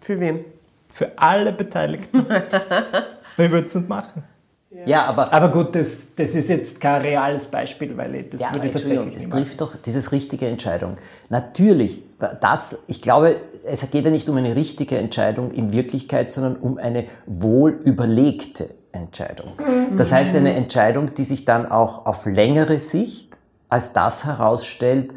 Für 0.00 0.20
wen? 0.20 0.44
Für 0.92 1.10
alle 1.16 1.52
Beteiligten. 1.52 2.24
ich 3.36 3.50
würde 3.50 3.66
es 3.66 3.74
nicht 3.74 3.88
machen. 3.88 4.22
Ja, 4.84 5.06
aber 5.06 5.32
Aber 5.32 5.48
gut, 5.48 5.74
das, 5.74 6.14
das 6.14 6.34
ist 6.34 6.48
jetzt 6.48 6.80
kein 6.80 7.02
reales 7.02 7.48
Beispiel, 7.48 7.96
weil 7.96 8.14
ich 8.14 8.30
das 8.30 8.40
Ja, 8.40 8.54
würde 8.54 8.68
ich 8.68 8.72
tatsächlich 8.72 9.16
es 9.16 9.28
trifft 9.28 9.60
doch 9.60 9.76
dieses 9.76 10.12
richtige 10.12 10.46
Entscheidung. 10.46 10.98
Natürlich, 11.30 12.02
das, 12.40 12.82
ich 12.86 13.00
glaube, 13.00 13.36
es 13.64 13.90
geht 13.90 14.04
ja 14.04 14.10
nicht 14.10 14.28
um 14.28 14.36
eine 14.36 14.54
richtige 14.54 14.98
Entscheidung 14.98 15.52
in 15.52 15.72
Wirklichkeit, 15.72 16.30
sondern 16.30 16.56
um 16.56 16.78
eine 16.78 17.06
wohl 17.26 17.70
überlegte 17.84 18.70
Entscheidung. 18.92 19.52
Das 19.96 20.12
heißt, 20.12 20.34
eine 20.34 20.54
Entscheidung, 20.54 21.14
die 21.14 21.24
sich 21.24 21.44
dann 21.44 21.66
auch 21.66 22.06
auf 22.06 22.26
längere 22.26 22.78
Sicht 22.78 23.38
als 23.68 23.92
das 23.92 24.24
herausstellt, 24.24 25.14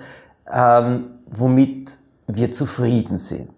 ähm, 0.51 1.11
womit 1.27 1.91
wir 2.27 2.51
zufrieden 2.51 3.17
sind. 3.17 3.51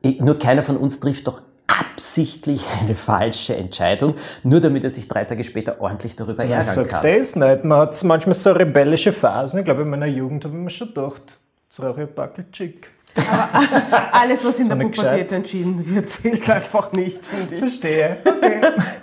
Ich, 0.00 0.20
nur 0.20 0.38
keiner 0.38 0.62
von 0.62 0.76
uns 0.76 1.00
trifft 1.00 1.26
doch 1.26 1.42
absichtlich 1.66 2.64
eine 2.80 2.94
falsche 2.94 3.56
Entscheidung, 3.56 4.14
nur 4.42 4.60
damit 4.60 4.84
er 4.84 4.90
sich 4.90 5.08
drei 5.08 5.24
Tage 5.24 5.42
später 5.44 5.80
ordentlich 5.80 6.14
darüber 6.16 6.44
Ich 6.44 6.50
ärgern 6.50 6.74
sag 6.74 6.88
kann. 6.88 7.02
das 7.02 7.36
nicht. 7.36 7.64
Man 7.64 7.78
hat 7.78 8.04
manchmal 8.04 8.34
so 8.34 8.52
rebellische 8.52 9.12
Phasen. 9.12 9.60
Ich 9.60 9.64
glaube, 9.64 9.82
in 9.82 9.90
meiner 9.90 10.06
Jugend 10.06 10.44
habe 10.44 10.56
ich 10.56 10.62
mir 10.62 10.70
schon 10.70 10.88
gedacht, 10.88 11.22
jetzt 11.68 11.82
rauche 11.82 12.02
ich 12.02 12.08
ein 12.08 12.14
Backel 12.14 12.46
chick. 12.52 12.88
Alles, 14.12 14.44
was 14.44 14.58
in 14.58 14.68
der 14.68 14.76
nicht 14.76 14.96
Pubertät 14.96 15.32
entschieden 15.32 15.82
wird, 15.94 16.08
zählt 16.10 16.48
einfach 16.50 16.92
nicht, 16.92 17.26
finde 17.26 17.54
ich. 17.54 17.60
Verstehe. 17.60 18.18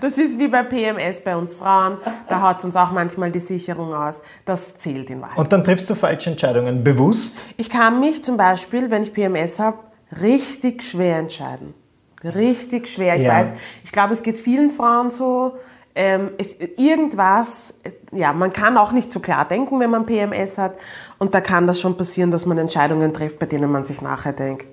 Das 0.01 0.17
ist 0.17 0.38
wie 0.38 0.47
bei 0.47 0.62
PMS 0.63 1.21
bei 1.23 1.36
uns 1.36 1.54
Frauen. 1.56 1.97
Da 2.28 2.41
haut 2.41 2.63
uns 2.63 2.75
auch 2.75 2.91
manchmal 2.91 3.32
die 3.32 3.39
Sicherung 3.39 3.93
aus. 3.93 4.21
Das 4.45 4.78
zählt 4.78 5.10
in 5.10 5.21
Wahrheit. 5.21 5.38
Und 5.38 5.51
dann 5.51 5.63
triffst 5.63 5.89
du 5.89 5.95
falsche 5.95 6.30
Entscheidungen. 6.30 6.84
Bewusst. 6.84 7.45
Ich 7.58 7.69
kann 7.69 7.99
mich 7.99 8.23
zum 8.23 8.38
Beispiel, 8.38 8.91
wenn 8.91 9.04
ich 9.04 9.13
PMS 9.13 9.58
habe, 9.58 9.80
richtig 10.21 10.84
schwer 10.84 11.17
entscheiden. 11.17 11.73
Richtig 12.23 12.88
schwer. 12.88 13.15
Ich 13.15 13.23
Ja. 13.23 13.34
weiß, 13.34 13.54
ich 13.84 13.91
glaube, 13.91 14.13
es 14.13 14.21
geht 14.21 14.38
vielen 14.38 14.71
Frauen 14.71 15.10
so. 15.12 15.54
Ähm, 15.96 16.32
es, 16.38 16.58
irgendwas, 16.78 17.74
ja, 18.12 18.34
man 18.34 18.52
kann 18.52 18.78
auch 18.78 18.92
nicht 18.92 19.14
so 19.14 19.22
klar 19.22 19.48
denken, 19.48 19.80
wenn 19.80 19.90
man 19.90 20.06
PMS 20.06 20.58
hat. 20.58 20.76
Und 21.20 21.34
da 21.34 21.40
kann 21.40 21.68
das 21.68 21.80
schon 21.80 21.96
passieren, 21.96 22.32
dass 22.32 22.46
man 22.46 22.58
Entscheidungen 22.58 23.14
trifft, 23.14 23.40
bei 23.40 23.46
denen 23.46 23.72
man 23.72 23.86
sich 23.86 24.02
nachher 24.02 24.34
denkt, 24.34 24.68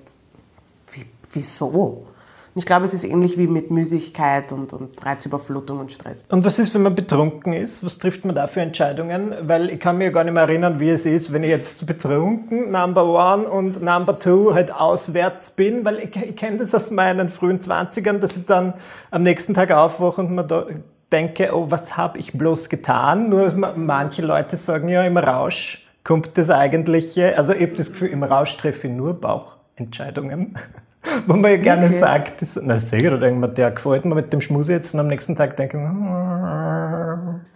wie, 0.91 1.05
wieso? 1.31 2.07
Ich 2.55 2.67
glaube, 2.67 2.85
es 2.85 2.93
ist 2.93 3.03
ähnlich 3.03 3.35
wie 3.37 3.47
mit 3.47 3.71
Müdigkeit 3.71 4.51
und, 4.51 4.73
und 4.73 5.03
Reizüberflutung 5.03 5.79
und 5.79 5.91
Stress. 5.91 6.23
Und 6.29 6.45
was 6.45 6.59
ist, 6.59 6.75
wenn 6.75 6.83
man 6.83 6.93
betrunken 6.93 7.53
ist? 7.53 7.83
Was 7.83 7.97
trifft 7.97 8.25
man 8.25 8.35
da 8.35 8.45
für 8.45 8.61
Entscheidungen? 8.61 9.33
Weil 9.41 9.71
ich 9.71 9.79
kann 9.79 9.97
mir 9.97 10.11
gar 10.11 10.23
nicht 10.23 10.33
mehr 10.33 10.43
erinnern, 10.43 10.79
wie 10.79 10.89
es 10.89 11.07
ist, 11.07 11.33
wenn 11.33 11.43
ich 11.43 11.49
jetzt 11.49 11.87
betrunken, 11.87 12.69
Number 12.69 13.05
One 13.05 13.49
und 13.49 13.81
Number 13.81 14.19
Two 14.19 14.53
halt 14.53 14.71
auswärts 14.71 15.51
bin, 15.51 15.83
weil 15.83 15.97
ich, 15.97 16.15
ich 16.15 16.35
kenne 16.35 16.59
das 16.59 16.75
aus 16.75 16.91
meinen 16.91 17.29
frühen 17.29 17.59
20ern, 17.59 18.19
dass 18.19 18.37
ich 18.37 18.45
dann 18.45 18.75
am 19.09 19.23
nächsten 19.23 19.55
Tag 19.55 19.71
aufwache 19.71 20.21
und 20.21 20.35
mir 20.35 20.43
da 20.43 20.67
denke, 21.13 21.51
oh, 21.53 21.67
was 21.69 21.95
habe 21.95 22.19
ich 22.19 22.33
bloß 22.33 22.69
getan? 22.69 23.29
Nur 23.29 23.53
manche 23.75 24.23
Leute 24.23 24.57
sagen 24.57 24.89
ja, 24.89 25.03
im 25.03 25.17
Rausch 25.17 25.85
kommt 26.03 26.37
das 26.37 26.49
eigentliche, 26.49 27.37
also 27.37 27.53
ich 27.53 27.61
habe 27.61 27.75
das 27.75 27.93
Gefühl, 27.93 28.09
im 28.09 28.23
Rausch 28.23 28.57
treffe 28.57 28.87
ich 28.87 28.93
nur 28.93 29.13
Bauchentscheidungen. 29.13 30.57
Wo 31.27 31.35
man 31.35 31.51
ja 31.51 31.57
gerne 31.57 31.85
okay. 31.85 31.99
sagt, 31.99 32.41
das, 32.41 32.59
na 32.61 32.77
sicher, 32.79 33.13
oder 33.13 33.27
irgendwann, 33.27 33.53
der 33.55 33.71
gefällt 33.71 34.05
mir 34.05 34.15
mit 34.15 34.31
dem 34.31 34.39
Schmus 34.41 34.69
jetzt 34.69 34.93
und 34.93 35.01
am 35.01 35.07
nächsten 35.07 35.35
Tag 35.35 35.57
denke 35.57 35.77
ich, 35.77 35.83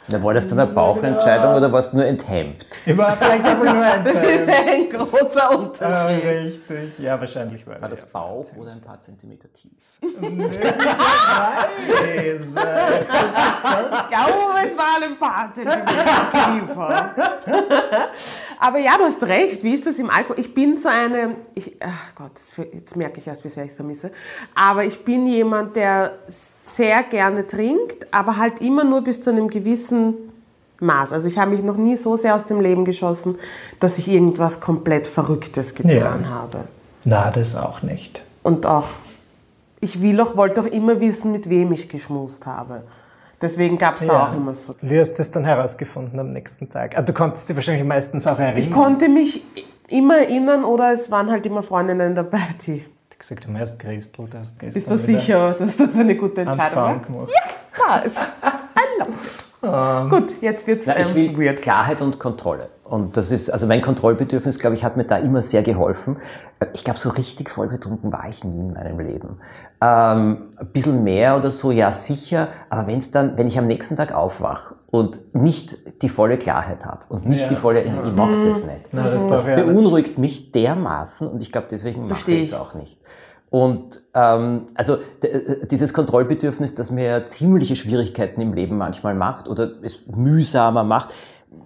na, 0.10 0.24
war 0.24 0.34
das 0.34 0.48
dann 0.48 0.60
eine 0.60 0.72
Bauchentscheidung 0.72 1.56
oder 1.56 1.72
warst 1.72 1.92
du 1.92 1.98
nur 1.98 2.06
enthemmt? 2.06 2.66
Ich 2.86 2.98
war 2.98 3.18
vielleicht 3.18 3.46
das, 3.46 3.62
nur 3.62 3.68
enthemmt. 3.68 4.06
das 4.16 4.24
ist 4.24 4.50
ein 4.50 4.90
großer 4.90 5.60
Unterschied. 5.60 5.84
Ah, 5.84 6.06
richtig, 6.06 7.00
ja, 7.00 7.20
wahrscheinlich 7.20 7.68
war, 7.68 7.82
war 7.82 7.90
das 7.90 8.06
Bauch 8.06 8.46
oder 8.56 8.72
ein 8.72 8.82
paar 8.82 9.02
Zentimeter 9.02 9.52
tief? 9.52 9.72
ich 10.02 10.10
glaube, 10.10 10.48
es 14.64 14.78
war 14.78 15.02
ein 15.02 15.18
paar 15.20 15.52
Zentimeter 15.52 15.94
tiefer. 16.32 17.16
Aber 18.60 18.80
ja, 18.80 18.98
du 18.98 19.04
hast 19.04 19.22
recht. 19.24 19.64
Wie 19.64 19.74
ist 19.74 19.86
das 19.86 20.00
im 20.00 20.10
Alkohol? 20.10 20.40
Ich 20.40 20.54
bin 20.54 20.78
so 20.78 20.90
eine, 20.90 21.36
ich, 21.54 21.76
ach 21.80 22.16
Gott, 22.16 22.32
jetzt 22.74 22.96
merke 22.96 23.20
ich 23.20 23.28
erst, 23.28 23.44
wie 23.44 23.50
sehr 23.50 23.64
ich 23.64 23.72
es 23.72 23.76
vermisse. 23.76 24.12
Aber 24.56 24.84
ich 24.84 25.04
bin 25.04 25.26
jemand, 25.26 25.76
der 25.76 26.14
sehr 26.64 27.04
gerne 27.04 27.46
trinkt, 27.46 28.08
aber 28.12 28.38
halt 28.38 28.62
immer 28.62 28.84
nur 28.84 29.02
bis 29.02 29.22
zu 29.22 29.30
einem 29.30 29.50
gewissen 29.50 30.16
Maß. 30.80 31.14
Also 31.14 31.28
ich 31.28 31.38
habe 31.38 31.52
mich 31.52 31.64
noch 31.64 31.78
nie 31.78 31.96
so 31.96 32.18
sehr 32.18 32.36
aus 32.36 32.46
dem 32.46 32.62
Leben 32.62 32.86
geschossen, 32.86 33.38
dass 33.80 33.98
ich 33.98 34.08
irgendwas 34.08 34.60
komplett 34.60 35.08
Verrücktes 35.08 35.76
getan 35.76 36.24
ja. 36.24 36.30
habe. 36.30 36.60
Na, 37.04 37.32
das 37.32 37.56
auch 37.56 37.84
nicht. 37.84 38.24
Und 38.44 38.66
auch, 38.66 38.88
ich 39.80 40.02
will 40.02 40.20
auch, 40.20 40.36
wollte 40.36 40.62
auch 40.62 40.66
immer 40.66 41.00
wissen, 41.00 41.32
mit 41.32 41.50
wem 41.50 41.72
ich 41.72 41.90
geschmust 41.90 42.46
habe. 42.46 42.84
Deswegen 43.42 43.78
gab 43.78 43.96
es 43.96 44.08
da 44.08 44.14
ja. 44.14 44.28
auch 44.28 44.36
immer 44.36 44.56
so. 44.56 44.76
Wie 44.82 45.00
hast 45.00 45.14
du 45.14 45.22
es 45.22 45.30
dann 45.32 45.46
herausgefunden 45.46 46.20
am 46.20 46.34
nächsten 46.34 46.70
Tag? 46.70 46.98
Ah, 46.98 47.02
du 47.02 47.14
konntest 47.14 47.48
dich 47.48 47.56
wahrscheinlich 47.56 47.86
meistens 47.86 48.26
auch 48.26 48.40
erinnern. 48.40 48.58
Ich 48.58 48.72
konnte 48.72 49.10
mich 49.10 49.44
immer 49.90 50.18
erinnern 50.18 50.64
oder 50.64 50.92
es 50.94 51.12
waren 51.12 51.30
halt 51.30 51.46
immer 51.46 51.64
Freundinnen 51.64 52.16
dabei, 52.16 52.42
die 52.66 52.86
gesagt, 53.18 53.48
du 53.48 53.58
hast 53.58 53.80
Christel, 53.80 54.28
du 54.30 54.38
hast 54.38 54.60
Bist 54.60 54.90
du 54.90 54.98
sicher, 54.98 55.56
dass 55.58 55.78
das 55.78 55.98
eine 55.98 56.16
gute 56.16 56.42
Entscheidung 56.42 56.78
war? 56.78 57.28
Ja, 57.30 58.02
das. 58.04 58.38
I 58.44 59.00
love 59.00 59.12
it. 59.12 59.18
Um, 59.18 59.47
ähm, 59.64 60.10
Gut, 60.10 60.42
jetzt 60.42 60.68
wird 60.68 60.82
es 60.82 60.88
ähm, 60.88 60.96
ich 61.00 61.16
will 61.16 61.38
weird. 61.38 61.62
Klarheit 61.62 62.02
und 62.02 62.20
Kontrolle. 62.20 62.70
Und 62.84 63.18
das 63.18 63.32
ist, 63.32 63.50
also 63.50 63.68
mein 63.68 63.82
Kontrollbedürfnis, 63.82 64.60
glaube 64.60 64.76
ich, 64.76 64.84
hat 64.84 64.98
mir 64.98 65.04
da 65.04 65.18
immer 65.18 65.42
sehr 65.42 65.62
geholfen. 65.64 66.18
Ich 66.74 66.84
glaube, 66.84 67.00
so 67.00 67.10
richtig 67.10 67.50
vollbetrunken 67.50 68.12
war 68.12 68.30
ich 68.30 68.44
nie 68.44 68.60
in 68.60 68.74
meinem 68.74 69.00
Leben. 69.00 69.40
Ähm, 69.82 70.50
ein 70.56 70.68
bisschen 70.72 71.04
mehr 71.04 71.38
oder 71.38 71.52
so, 71.52 71.72
ja 71.72 71.92
sicher, 71.92 72.50
aber 72.70 72.88
wenn 72.88 73.00
es 73.00 73.12
dann, 73.12 73.38
wenn 73.38 73.48
ich 73.48 73.58
am 73.58 73.68
nächsten 73.68 73.96
Tag 73.96 74.14
aufwache 74.14 74.76
und 74.88 75.36
nicht 75.36 76.02
die 76.02 76.10
volle 76.10 76.38
Klarheit 76.38 76.86
habe 76.86 77.04
und 77.10 77.28
nicht 77.28 77.42
ja. 77.42 77.48
die 77.48 77.56
volle, 77.56 77.82
ich 77.82 77.92
mag 77.92 78.44
das 78.44 78.64
nicht. 78.64 78.86
Na, 78.92 79.10
das, 79.10 79.46
das 79.46 79.46
beunruhigt 79.46 80.18
mich 80.18 80.52
dermaßen 80.52 81.28
und 81.28 81.42
ich 81.42 81.52
glaube, 81.52 81.68
deswegen 81.70 82.08
mache 82.08 82.32
ich 82.32 82.48
es 82.48 82.54
auch 82.54 82.74
nicht. 82.74 83.00
Und 83.50 84.02
ähm, 84.14 84.64
also 84.76 84.98
dieses 85.72 85.94
Kontrollbedürfnis, 85.94 86.76
das 86.76 86.92
mir 86.92 87.28
ziemliche 87.28 87.76
Schwierigkeiten 87.76 88.42
im 88.42 88.54
Leben 88.54 88.78
manchmal 88.78 89.16
macht 89.16 89.48
oder 89.48 89.72
es 89.82 90.06
mühsamer 90.08 90.84
macht, 90.84 91.14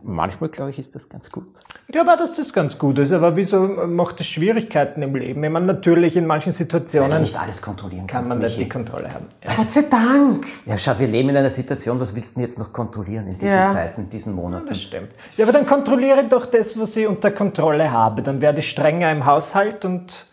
manchmal 0.03 0.49
glaube 0.49 0.69
ich, 0.69 0.79
ist 0.79 0.93
das 0.95 1.09
ganz 1.09 1.31
gut. 1.31 1.47
Ich 1.87 1.93
glaube 1.93 2.13
auch, 2.13 2.17
dass 2.17 2.35
das 2.35 2.53
ganz 2.53 2.77
gut 2.77 2.99
ist, 2.99 3.11
aber 3.11 3.35
wieso 3.35 3.61
macht 3.61 4.19
es 4.19 4.27
Schwierigkeiten 4.27 5.01
im 5.01 5.15
Leben? 5.15 5.43
Ich 5.43 5.49
meine, 5.49 5.65
natürlich 5.65 6.15
in 6.15 6.25
manchen 6.25 6.51
Situationen. 6.51 7.21
nicht 7.21 7.39
alles 7.39 7.61
kontrollieren 7.61 8.07
kann 8.07 8.27
man 8.27 8.39
nicht 8.39 8.59
die 8.59 8.69
Kontrolle 8.69 9.13
haben. 9.13 9.25
Ja. 9.43 9.53
Gott 9.55 9.71
sei 9.71 9.81
Dank. 9.89 10.45
Ja, 10.65 10.77
schau, 10.77 10.97
wir 10.99 11.07
leben 11.07 11.29
in 11.29 11.37
einer 11.37 11.49
Situation, 11.49 11.99
was 11.99 12.15
willst 12.15 12.31
du 12.31 12.33
denn 12.35 12.43
jetzt 12.43 12.59
noch 12.59 12.71
kontrollieren 12.71 13.27
in 13.27 13.37
diesen 13.37 13.55
ja. 13.55 13.69
Zeiten, 13.69 14.01
in 14.01 14.09
diesen 14.09 14.33
Monaten? 14.33 14.67
das 14.67 14.81
stimmt. 14.81 15.09
Ja, 15.35 15.45
aber 15.45 15.53
dann 15.53 15.65
kontrolliere 15.65 16.23
doch 16.25 16.45
das, 16.45 16.79
was 16.79 16.95
ich 16.95 17.07
unter 17.07 17.31
Kontrolle 17.31 17.91
habe. 17.91 18.21
Dann 18.21 18.39
werde 18.39 18.59
ich 18.59 18.69
strenger 18.69 19.11
im 19.11 19.25
Haushalt 19.25 19.83
und 19.83 20.30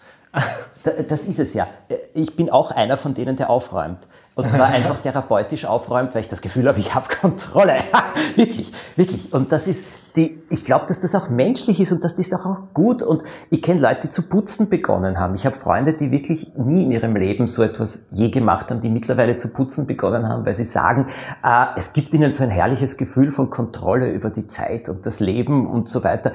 das 1.09 1.25
ist 1.25 1.39
es 1.39 1.55
ja. 1.55 1.67
Ich 2.15 2.37
bin 2.37 2.51
auch 2.51 2.71
einer 2.71 2.97
von 2.97 3.15
denen, 3.15 3.37
der 3.37 3.51
aufräumt. 3.51 3.99
Und 4.35 4.53
zwar 4.53 4.67
einfach 4.69 4.99
therapeutisch 4.99 5.65
aufräumt, 5.65 6.15
weil 6.15 6.23
ich 6.23 6.29
das 6.29 6.41
Gefühl 6.41 6.69
habe, 6.69 6.79
ich 6.79 6.95
habe 6.95 7.09
Kontrolle. 7.09 7.79
wirklich, 8.37 8.73
wirklich. 8.97 9.35
Und 9.35 9.51
das 9.51 9.67
ist 9.67 9.85
die, 10.15 10.41
ich 10.49 10.65
glaube, 10.65 10.87
dass 10.87 11.01
das 11.01 11.15
auch 11.15 11.29
menschlich 11.29 11.81
ist 11.81 11.93
und 11.93 12.05
dass 12.05 12.15
das 12.15 12.33
auch 12.33 12.59
gut. 12.73 13.03
Und 13.03 13.23
ich 13.51 13.63
kenne 13.63 13.81
Leute, 13.81 14.03
die 14.03 14.09
zu 14.11 14.23
putzen 14.23 14.69
begonnen 14.69 15.19
haben. 15.19 15.35
Ich 15.35 15.45
habe 15.45 15.57
Freunde, 15.57 15.93
die 15.93 16.11
wirklich 16.11 16.53
nie 16.57 16.85
in 16.85 16.93
ihrem 16.93 17.17
Leben 17.17 17.47
so 17.47 17.63
etwas 17.63 18.07
je 18.11 18.31
gemacht 18.31 18.71
haben, 18.71 18.81
die 18.81 18.91
mittlerweile 18.91 19.37
zu 19.37 19.49
putzen 19.49 19.87
begonnen 19.87 20.29
haben, 20.29 20.47
weil 20.47 20.55
sie 20.55 20.65
sagen, 20.65 21.07
äh, 21.45 21.67
es 21.77 21.93
gibt 21.93 22.15
ihnen 22.15 22.33
so 22.33 22.45
ein 22.45 22.51
herrliches 22.51 22.97
Gefühl 22.97 23.31
von 23.31 23.51
Kontrolle 23.51 24.11
über 24.11 24.31
die 24.31 24.47
Zeit 24.47 24.89
und 24.89 25.05
das 25.05 25.21
Leben 25.21 25.67
und 25.67 25.89
so 25.89 26.05
weiter. 26.05 26.33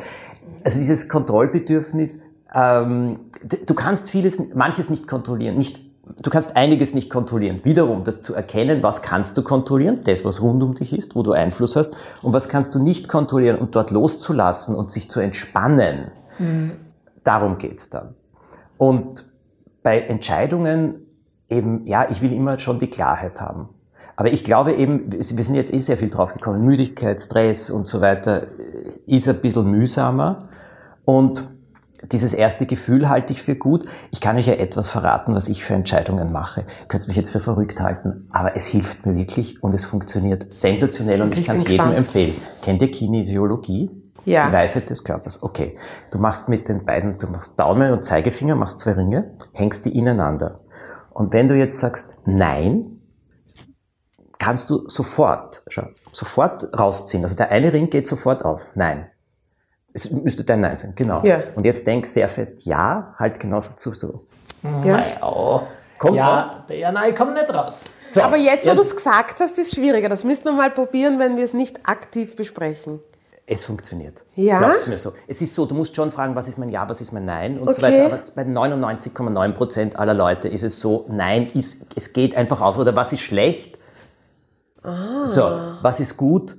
Also 0.64 0.80
dieses 0.80 1.10
Kontrollbedürfnis 1.10 2.22
ähm, 2.54 3.20
du 3.66 3.74
kannst 3.74 4.10
vieles, 4.10 4.54
manches 4.54 4.90
nicht 4.90 5.08
kontrollieren, 5.08 5.58
nicht 5.58 5.82
Du 6.22 6.30
kannst 6.30 6.58
einiges 6.58 6.94
nicht 6.94 7.10
kontrollieren. 7.10 7.62
Wiederum, 7.64 8.04
das 8.04 8.20
zu 8.20 8.36
erkennen, 8.36 8.84
was 8.84 9.02
kannst 9.02 9.38
du 9.38 9.42
kontrollieren, 9.42 10.02
das, 10.04 10.26
was 10.26 10.42
rund 10.42 10.62
um 10.62 10.74
dich 10.74 10.92
ist, 10.92 11.16
wo 11.16 11.24
du 11.24 11.32
Einfluss 11.32 11.78
hast, 11.78 11.96
und 12.22 12.34
was 12.34 12.50
kannst 12.50 12.76
du 12.76 12.80
nicht 12.80 13.08
kontrollieren 13.08 13.58
und 13.58 13.74
dort 13.74 13.90
loszulassen 13.90 14.76
und 14.76 14.92
sich 14.92 15.10
zu 15.10 15.22
entspannen. 15.22 16.12
Mhm. 16.40 16.74
Darum 17.24 17.58
geht's 17.58 17.90
dann. 17.90 18.16
Und 18.78 19.24
bei 19.82 20.02
Entscheidungen 20.02 21.08
eben, 21.50 21.86
ja, 21.86 22.10
ich 22.10 22.22
will 22.22 22.34
immer 22.34 22.60
schon 22.60 22.80
die 22.80 22.88
Klarheit 22.88 23.40
haben. 23.40 23.70
Aber 24.18 24.32
ich 24.32 24.44
glaube 24.44 24.74
eben, 24.74 25.12
wir 25.12 25.24
sind 25.24 25.56
jetzt 25.56 25.74
eh 25.74 25.80
sehr 25.80 25.98
viel 25.98 26.10
draufgekommen, 26.10 26.66
Müdigkeit, 26.66 27.22
Stress 27.22 27.70
und 27.70 27.88
so 27.88 28.02
weiter 28.02 28.48
ist 29.08 29.28
ein 29.28 29.40
bisschen 29.40 29.72
mühsamer. 29.72 30.50
Und 31.06 31.50
dieses 32.12 32.34
erste 32.34 32.66
Gefühl 32.66 33.10
halte 33.10 33.34
ich 33.34 33.42
für 33.42 33.56
gut. 33.56 33.86
Ich 34.12 34.22
kann 34.22 34.38
euch 34.38 34.48
ja 34.48 34.54
etwas 34.54 34.90
verraten, 34.90 35.36
was 35.36 35.48
ich 35.48 35.64
für 35.64 35.74
Entscheidungen 35.74 36.32
mache. 36.32 36.66
Könnt 36.88 37.08
mich 37.08 37.18
jetzt 37.18 37.30
für 37.30 37.40
verrückt 37.40 37.80
halten, 37.80 38.28
aber 38.32 38.56
es 38.56 38.68
hilft 38.68 39.06
mir 39.06 39.16
wirklich 39.16 39.64
und 39.64 39.74
es 39.74 39.86
funktioniert 39.86 40.52
sensationell 40.52 41.22
und 41.22 41.34
ich, 41.34 41.40
ich 41.40 41.46
kann 41.46 41.56
es 41.56 41.68
jedem 41.68 41.92
empfehlen. 41.92 42.36
Kennt 42.62 42.82
ihr 42.82 42.92
Kinesiologie? 42.92 43.92
Ja. 44.26 44.48
Die 44.48 44.54
Weisheit 44.54 44.90
des 44.90 45.04
Körpers. 45.04 45.44
Okay. 45.44 45.78
Du 46.12 46.18
machst 46.18 46.48
mit 46.48 46.70
den 46.70 46.86
beiden, 46.86 47.18
du 47.18 47.28
machst 47.28 47.60
Daumen 47.60 47.92
und 47.92 48.06
Zeigefinger, 48.06 48.56
machst 48.56 48.80
zwei 48.80 48.94
Ringe, 48.94 49.36
hängst 49.52 49.86
die 49.86 49.98
ineinander. 49.98 50.62
Und 51.12 51.34
wenn 51.34 51.48
du 51.48 51.56
jetzt 51.56 51.80
sagst 51.80 52.14
Nein, 52.26 53.02
kannst 54.40 54.70
du 54.70 54.88
sofort, 54.88 55.64
schau, 55.68 55.88
sofort 56.12 56.78
rausziehen. 56.78 57.24
Also 57.24 57.36
der 57.36 57.50
eine 57.50 57.72
Ring 57.72 57.90
geht 57.90 58.08
sofort 58.08 58.44
auf. 58.44 58.72
Nein. 58.76 59.08
Es 59.94 60.10
müsste 60.12 60.44
dein 60.44 60.62
Nein 60.62 60.78
sein, 60.78 60.94
genau. 60.96 61.22
Ja. 61.24 61.44
Und 61.56 61.66
jetzt 61.66 61.86
denk 61.86 62.08
sehr 62.08 62.28
fest, 62.28 62.66
ja, 62.66 63.14
halt 63.20 63.40
genauso 63.40 63.74
zu 63.76 63.94
so. 63.94 64.26
Ja. 64.84 65.18
Oh. 65.22 65.62
Kommst 65.98 66.18
ja, 66.18 66.40
raus? 66.40 66.52
Ja, 66.70 66.92
nein, 66.92 67.12
ich 67.12 67.16
komme 67.16 67.34
nicht 67.34 67.50
raus. 67.54 67.86
So, 68.10 68.22
Aber 68.22 68.38
jetzt, 68.38 68.68
wo 68.68 68.74
du 68.74 68.82
es 68.82 68.96
gesagt 68.96 69.40
hast, 69.40 69.58
ist 69.58 69.68
es 69.68 69.76
schwieriger. 69.76 70.10
Das 70.10 70.24
müssen 70.24 70.46
wir 70.46 70.54
mal 70.54 70.70
probieren, 70.70 71.18
wenn 71.20 71.38
wir 71.38 71.44
es 71.44 71.54
nicht 71.54 71.80
aktiv 71.84 72.36
besprechen. 72.36 73.00
Es 73.46 73.66
funktioniert. 73.66 74.24
Ja? 74.36 74.60
Glaub's 74.60 74.88
mir 74.88 74.98
so. 74.98 75.14
Es 75.28 75.42
ist 75.42 75.54
so, 75.54 75.66
du 75.66 75.76
musst 75.76 75.96
schon 75.96 76.12
fragen, 76.12 76.36
was 76.36 76.48
ist 76.48 76.58
mein 76.58 76.70
Ja, 76.70 76.88
was 76.88 77.02
ist 77.02 77.12
mein 77.12 77.26
Nein 77.26 77.60
und 77.60 77.68
okay. 77.68 77.74
so 77.76 77.82
weiter. 77.82 78.06
Aber 78.06 78.20
bei 78.36 78.44
99,9 78.44 79.52
Prozent 79.54 80.00
aller 80.00 80.14
Leute 80.14 80.48
ist 80.48 80.64
es 80.64 80.80
so, 80.80 81.06
Nein, 81.10 81.50
ist, 81.54 81.86
es 81.96 82.14
geht 82.14 82.36
einfach 82.36 82.62
auf. 82.62 82.78
Oder 82.78 82.96
was 82.96 83.12
ist 83.12 83.22
schlecht? 83.22 83.78
Ah. 84.82 85.28
So, 85.28 85.42
was 85.82 86.00
ist 86.00 86.18
gut? 86.18 86.58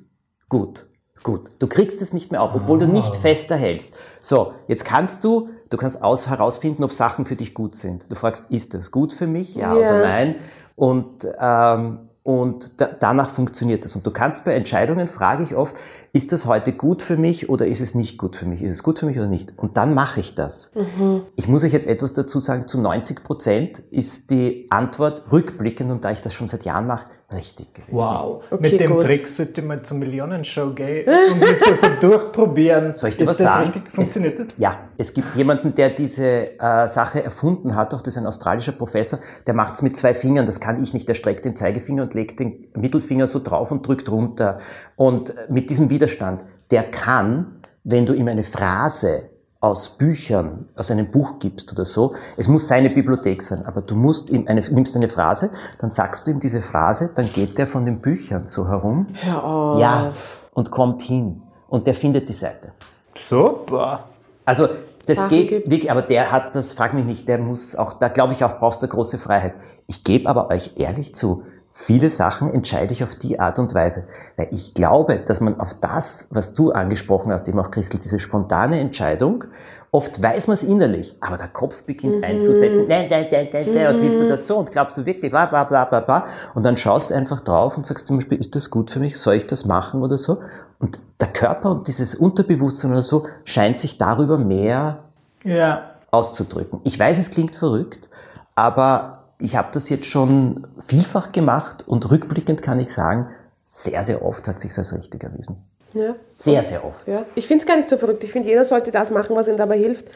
Gut. 0.49 0.87
Gut, 1.25 1.51
du 1.59 1.67
kriegst 1.67 2.03
es 2.03 2.13
nicht 2.13 2.31
mehr 2.31 2.43
auf, 2.43 2.55
obwohl 2.55 2.79
du 2.79 2.87
nicht 2.87 3.09
ah. 3.09 3.19
fester 3.19 3.57
hältst. 3.57 3.95
So, 4.21 4.53
jetzt 4.69 4.85
kannst 4.85 5.25
du, 5.25 5.49
du 5.71 5.79
kannst 5.79 6.03
aus, 6.03 6.29
herausfinden, 6.29 6.85
ob 6.85 6.93
Sachen 6.93 7.25
für 7.25 7.35
dich 7.35 7.55
gut 7.55 7.77
sind. 7.77 8.05
Du 8.11 8.15
fragst, 8.15 8.51
ist 8.51 8.75
das 8.75 8.91
gut 8.91 9.15
für 9.15 9.27
mich, 9.27 9.55
ja, 9.55 9.75
ja. 9.75 9.89
oder 9.89 10.01
nein? 10.03 10.35
Und, 10.77 11.27
ähm, 11.41 11.97
und 12.25 12.79
da, 12.79 12.91
danach 13.01 13.31
funktioniert 13.31 13.87
das. 13.87 13.97
Und 13.97 14.07
du 14.07 14.11
kannst 14.11 14.45
bei 14.45 14.53
Entscheidungen, 14.53 15.09
frage 15.09 15.45
ich 15.45 15.57
oft, 15.57 15.75
ist 16.13 16.31
das 16.31 16.45
heute 16.45 16.75
gut 16.75 17.01
für 17.01 17.17
mich 17.17 17.49
oder 17.49 17.67
ist 17.67 17.81
es 17.81 17.95
nicht 17.95 18.19
gut 18.19 18.37
für 18.37 18.45
mich? 18.45 18.63
Ist 18.63 18.73
es 18.73 18.83
gut 18.83 18.99
für 18.99 19.07
mich 19.07 19.17
oder 19.17 19.27
nicht? 19.27 19.59
Und 19.59 19.79
dann 19.79 19.95
mache 19.95 20.21
ich 20.21 20.35
das. 20.35 20.73
Mhm. 20.75 21.23
Ich 21.37 21.49
muss 21.49 21.65
euch 21.65 21.73
jetzt 21.73 21.87
etwas 21.87 22.13
dazu 22.13 22.39
sagen, 22.39 22.69
zu 22.69 22.79
90 22.79 23.25
Prozent 23.25 23.79
ist 23.91 24.31
die 24.31 24.67
Antwort 24.69 25.33
rückblickend, 25.33 25.91
und 25.91 26.05
da 26.05 26.11
ich 26.11 26.21
das 26.21 26.35
schon 26.35 26.49
seit 26.49 26.67
Jahren 26.67 26.87
mache, 26.87 27.07
richtig 27.33 27.73
gewesen. 27.75 27.97
Wow. 27.97 28.43
Okay, 28.51 28.71
Mit 28.71 28.81
dem 28.81 28.93
gut. 28.93 29.03
Trick 29.03 29.29
sollte 29.29 29.61
ich 29.61 29.67
mal 29.67 29.83
zur 29.83 29.97
Millionenshow 29.97 30.73
gehen 30.75 31.07
und 31.33 31.43
das 31.43 31.81
so 31.81 31.87
durchprobieren. 32.01 32.97
Soll 32.97 33.11
ich 33.11 33.17
dir 33.17 33.27
was 33.27 33.39
das 33.39 33.47
sagen? 33.47 33.71
richtig? 33.71 33.93
Funktioniert 33.93 34.39
das? 34.39 34.59
Ja, 34.59 34.79
es 34.97 35.15
gibt 35.15 35.35
jemanden, 35.35 35.75
der 35.75 35.91
diese 35.91 36.59
äh, 36.59 36.89
Sache 36.89 37.25
erfunden 37.25 37.75
hat, 37.75 37.95
auch 37.95 38.03
das 38.03 38.15
ist 38.15 38.19
ein 38.19 38.27
australischer 38.27 38.73
Professor, 38.73 39.19
der 39.47 39.55
macht's 39.55 39.83
mit 39.83 39.97
zwei 39.97 40.15
Fingern, 40.15 40.47
das 40.47 40.61
kann 40.61 40.83
ich 40.83 40.93
nicht, 40.95 41.09
der 41.09 41.15
streckt 41.15 41.45
den 41.45 41.57
Zeigefinger 41.57 42.03
und 42.05 42.15
legt 42.15 42.41
den 42.41 42.67
Mittelfinger 42.77 43.27
so 43.27 43.41
drauf 43.41 43.71
und 43.71 43.87
drückt 43.87 44.11
runter. 44.11 44.59
Und 44.97 45.35
mit 45.49 45.71
diesem 45.71 45.91
Widerstand, 45.91 46.45
der 46.71 46.85
kann, 46.91 47.63
wenn 47.85 48.07
du 48.07 48.15
ihm 48.15 48.29
eine 48.29 48.45
Phrase 48.45 49.31
aus 49.65 49.97
Büchern, 49.97 50.69
aus 50.77 50.91
einem 50.91 51.11
Buch 51.11 51.39
gibst 51.39 51.73
oder 51.73 51.87
so, 51.87 52.15
es 52.37 52.49
muss 52.49 52.69
seine 52.69 52.91
Bibliothek 52.91 53.43
sein, 53.43 53.65
aber 53.65 53.81
du 53.81 53.95
musst 53.95 54.29
ihm 54.29 54.47
eine, 54.47 54.61
nimmst 54.61 54.95
eine 54.95 55.09
Phrase, 55.09 55.51
dann 55.79 55.91
sagst 55.91 56.27
du 56.27 56.33
ihm 56.33 56.41
diese 56.41 56.61
Phrase, 56.61 57.11
dann 57.15 57.33
geht 57.33 57.57
der 57.57 57.67
von 57.67 57.87
den 57.87 58.01
Büchern 58.01 58.47
so 58.47 58.69
herum, 58.69 59.07
Hör 59.23 59.45
auf. 59.45 59.81
ja, 59.81 60.13
und 60.53 60.71
kommt 60.71 61.03
hin. 61.03 61.43
Und 61.69 61.87
der 61.87 61.95
findet 61.95 62.29
die 62.29 62.35
Seite. 62.35 62.73
Super. 63.17 64.05
Also 64.45 64.69
das 65.07 65.17
Sachen 65.17 65.31
geht 65.31 65.49
gibt's. 65.49 65.71
wirklich, 65.71 65.91
aber 65.91 66.03
der 66.03 66.31
hat, 66.31 66.55
das 66.55 66.73
frag 66.73 66.95
mich 66.95 67.05
nicht, 67.05 67.27
der 67.27 67.39
muss 67.39 67.75
auch, 67.75 67.95
da 67.95 68.09
glaube 68.09 68.33
ich 68.35 68.45
auch, 68.45 68.59
brauchst 68.59 68.83
du 68.83 68.89
große 68.89 69.19
Freiheit. 69.19 69.55
Ich 69.87 70.05
gebe 70.05 70.29
aber 70.29 70.51
euch 70.51 70.73
ehrlich 70.77 71.15
zu, 71.15 71.43
viele 71.77 72.09
Sachen 72.09 72.55
entscheide 72.55 72.93
ich 72.93 73.03
auf 73.03 73.17
die 73.17 73.41
Art 73.41 73.59
und 73.59 73.75
Weise. 73.75 74.07
Weil 74.37 74.47
ich 74.53 74.75
glaube, 74.75 75.17
dass 75.19 75.41
man 75.41 75.59
auf 75.59 75.75
das, 75.81 76.29
was 76.31 76.55
du 76.55 76.71
angesprochen 76.71 77.33
hast, 77.33 77.49
eben 77.49 77.59
auch 77.59 77.73
Christel, 77.73 77.99
diese 77.99 78.21
spontane 78.21 78.79
Entscheidung, 78.79 79.45
oft 79.91 80.23
weiß 80.23 80.47
man 80.47 80.55
es 80.55 80.63
innerlich, 80.63 81.17
aber 81.21 81.37
der 81.37 81.49
Kopf 81.49 81.83
beginnt 81.83 82.17
Mhm. 82.19 82.25
einzusetzen, 82.25 82.87
nein, 82.89 83.07
nein, 83.11 83.27
nein, 83.31 83.49
nein, 83.53 83.67
nein, 83.75 83.95
und 83.95 84.01
willst 84.03 84.21
du 84.21 84.25
das 84.25 84.47
so 84.47 84.57
und 84.59 84.71
glaubst 84.71 84.97
du 84.97 85.05
wirklich, 85.05 85.33
bla, 85.33 85.47
bla, 85.47 85.65
bla, 85.65 85.85
bla, 85.85 85.99
bla. 86.01 86.27
Und 86.55 86.65
dann 86.65 86.77
schaust 86.77 87.11
du 87.11 87.15
einfach 87.15 87.41
drauf 87.41 87.77
und 87.77 87.87
sagst 87.87 88.07
zum 88.07 88.19
Beispiel, 88.19 88.39
ist 88.39 88.55
das 88.55 88.71
gut 88.71 88.93
für 88.93 89.01
mich? 89.01 89.19
Soll 89.19 89.35
ich 89.35 89.47
das 89.49 89.65
machen 89.65 90.03
oder 90.03 90.17
so? 90.17 90.43
Und 90.79 90.99
der 91.21 91.29
Körper 91.29 91.73
und 91.73 91.89
dieses 91.89 92.15
Unterbewusstsein 92.15 92.93
oder 92.93 93.03
so 93.03 93.27
scheint 93.45 93.79
sich 93.79 93.99
darüber 93.99 94.39
mehr 94.39 94.99
Ja. 95.43 95.91
auszudrücken. 96.13 96.81
Ich 96.85 96.97
weiß, 96.99 97.19
es 97.19 97.33
klingt 97.33 97.57
verrückt, 97.57 98.09
aber 98.55 99.24
ich 99.39 99.57
habe 99.57 99.69
das 99.73 99.89
jetzt 99.89 100.07
schon 100.07 100.67
vielfach 100.81 101.33
gemacht 101.33 101.85
und 101.87 102.11
rückblickend 102.11 102.63
kann 102.63 102.81
ich 102.81 102.93
sagen, 102.93 103.29
sehr, 103.67 104.05
sehr 104.05 104.25
oft 104.25 104.47
hat 104.47 104.61
sich 104.61 104.77
als 104.77 104.95
richtig 104.97 105.25
erwiesen. 105.25 105.65
Ja. 105.95 106.17
Sehr, 106.33 106.63
sehr 106.65 106.85
oft. 106.85 107.07
Ja. 107.07 107.25
Ich 107.35 107.47
finde 107.47 107.63
es 107.63 107.69
gar 107.69 107.77
nicht 107.77 107.89
so 107.89 107.97
verrückt. 107.97 108.25
Ich 108.25 108.33
finde, 108.33 108.49
jeder 108.49 108.65
sollte 108.65 108.91
das 108.91 109.11
machen, 109.11 109.37
was 109.37 109.49
ihm 109.49 109.57
dabei 109.57 109.79
hilft, 109.79 110.09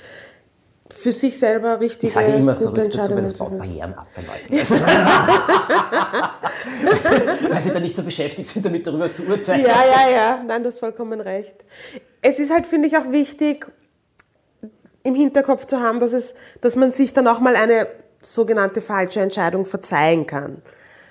für 0.90 1.12
sich 1.12 1.38
selber 1.38 1.81
richtige, 1.81 2.07
Ich 2.07 2.12
sage 2.14 2.33
immer 2.33 2.57
verrückt 2.57 2.94
dazu, 2.94 3.14
weil 3.14 3.22
das 3.22 3.35
zu 3.35 3.44
baut. 3.44 3.59
Barrieren 3.59 3.94
ab 3.94 4.07
bei 4.14 4.22
Leuten. 4.22 4.64
weil 7.50 7.62
sie 7.62 7.70
dann 7.70 7.83
nicht 7.83 7.94
so 7.94 8.02
beschäftigt 8.02 8.48
sind, 8.48 8.64
damit 8.64 8.87
darüber 8.87 9.12
zu 9.12 9.22
urteilen. 9.24 9.66
Ja, 9.66 9.85
ja, 9.85 10.11
ja. 10.11 10.42
Nein, 10.46 10.62
du 10.62 10.68
hast 10.68 10.78
vollkommen 10.81 11.20
recht. 11.20 11.64
Es 12.22 12.38
ist 12.38 12.50
halt, 12.50 12.66
finde 12.66 12.88
ich, 12.88 12.96
auch 12.96 13.11
wichtig, 13.11 13.70
im 15.04 15.14
Hinterkopf 15.14 15.66
zu 15.66 15.81
haben, 15.81 16.00
dass, 16.00 16.12
es, 16.12 16.35
dass 16.61 16.74
man 16.74 16.92
sich 16.92 17.12
dann 17.12 17.28
auch 17.28 17.40
mal 17.40 17.54
eine 17.54 17.87
sogenannte 18.22 18.81
falsche 18.81 19.20
Entscheidung 19.20 19.66
verzeihen 19.66 20.26
kann. 20.26 20.62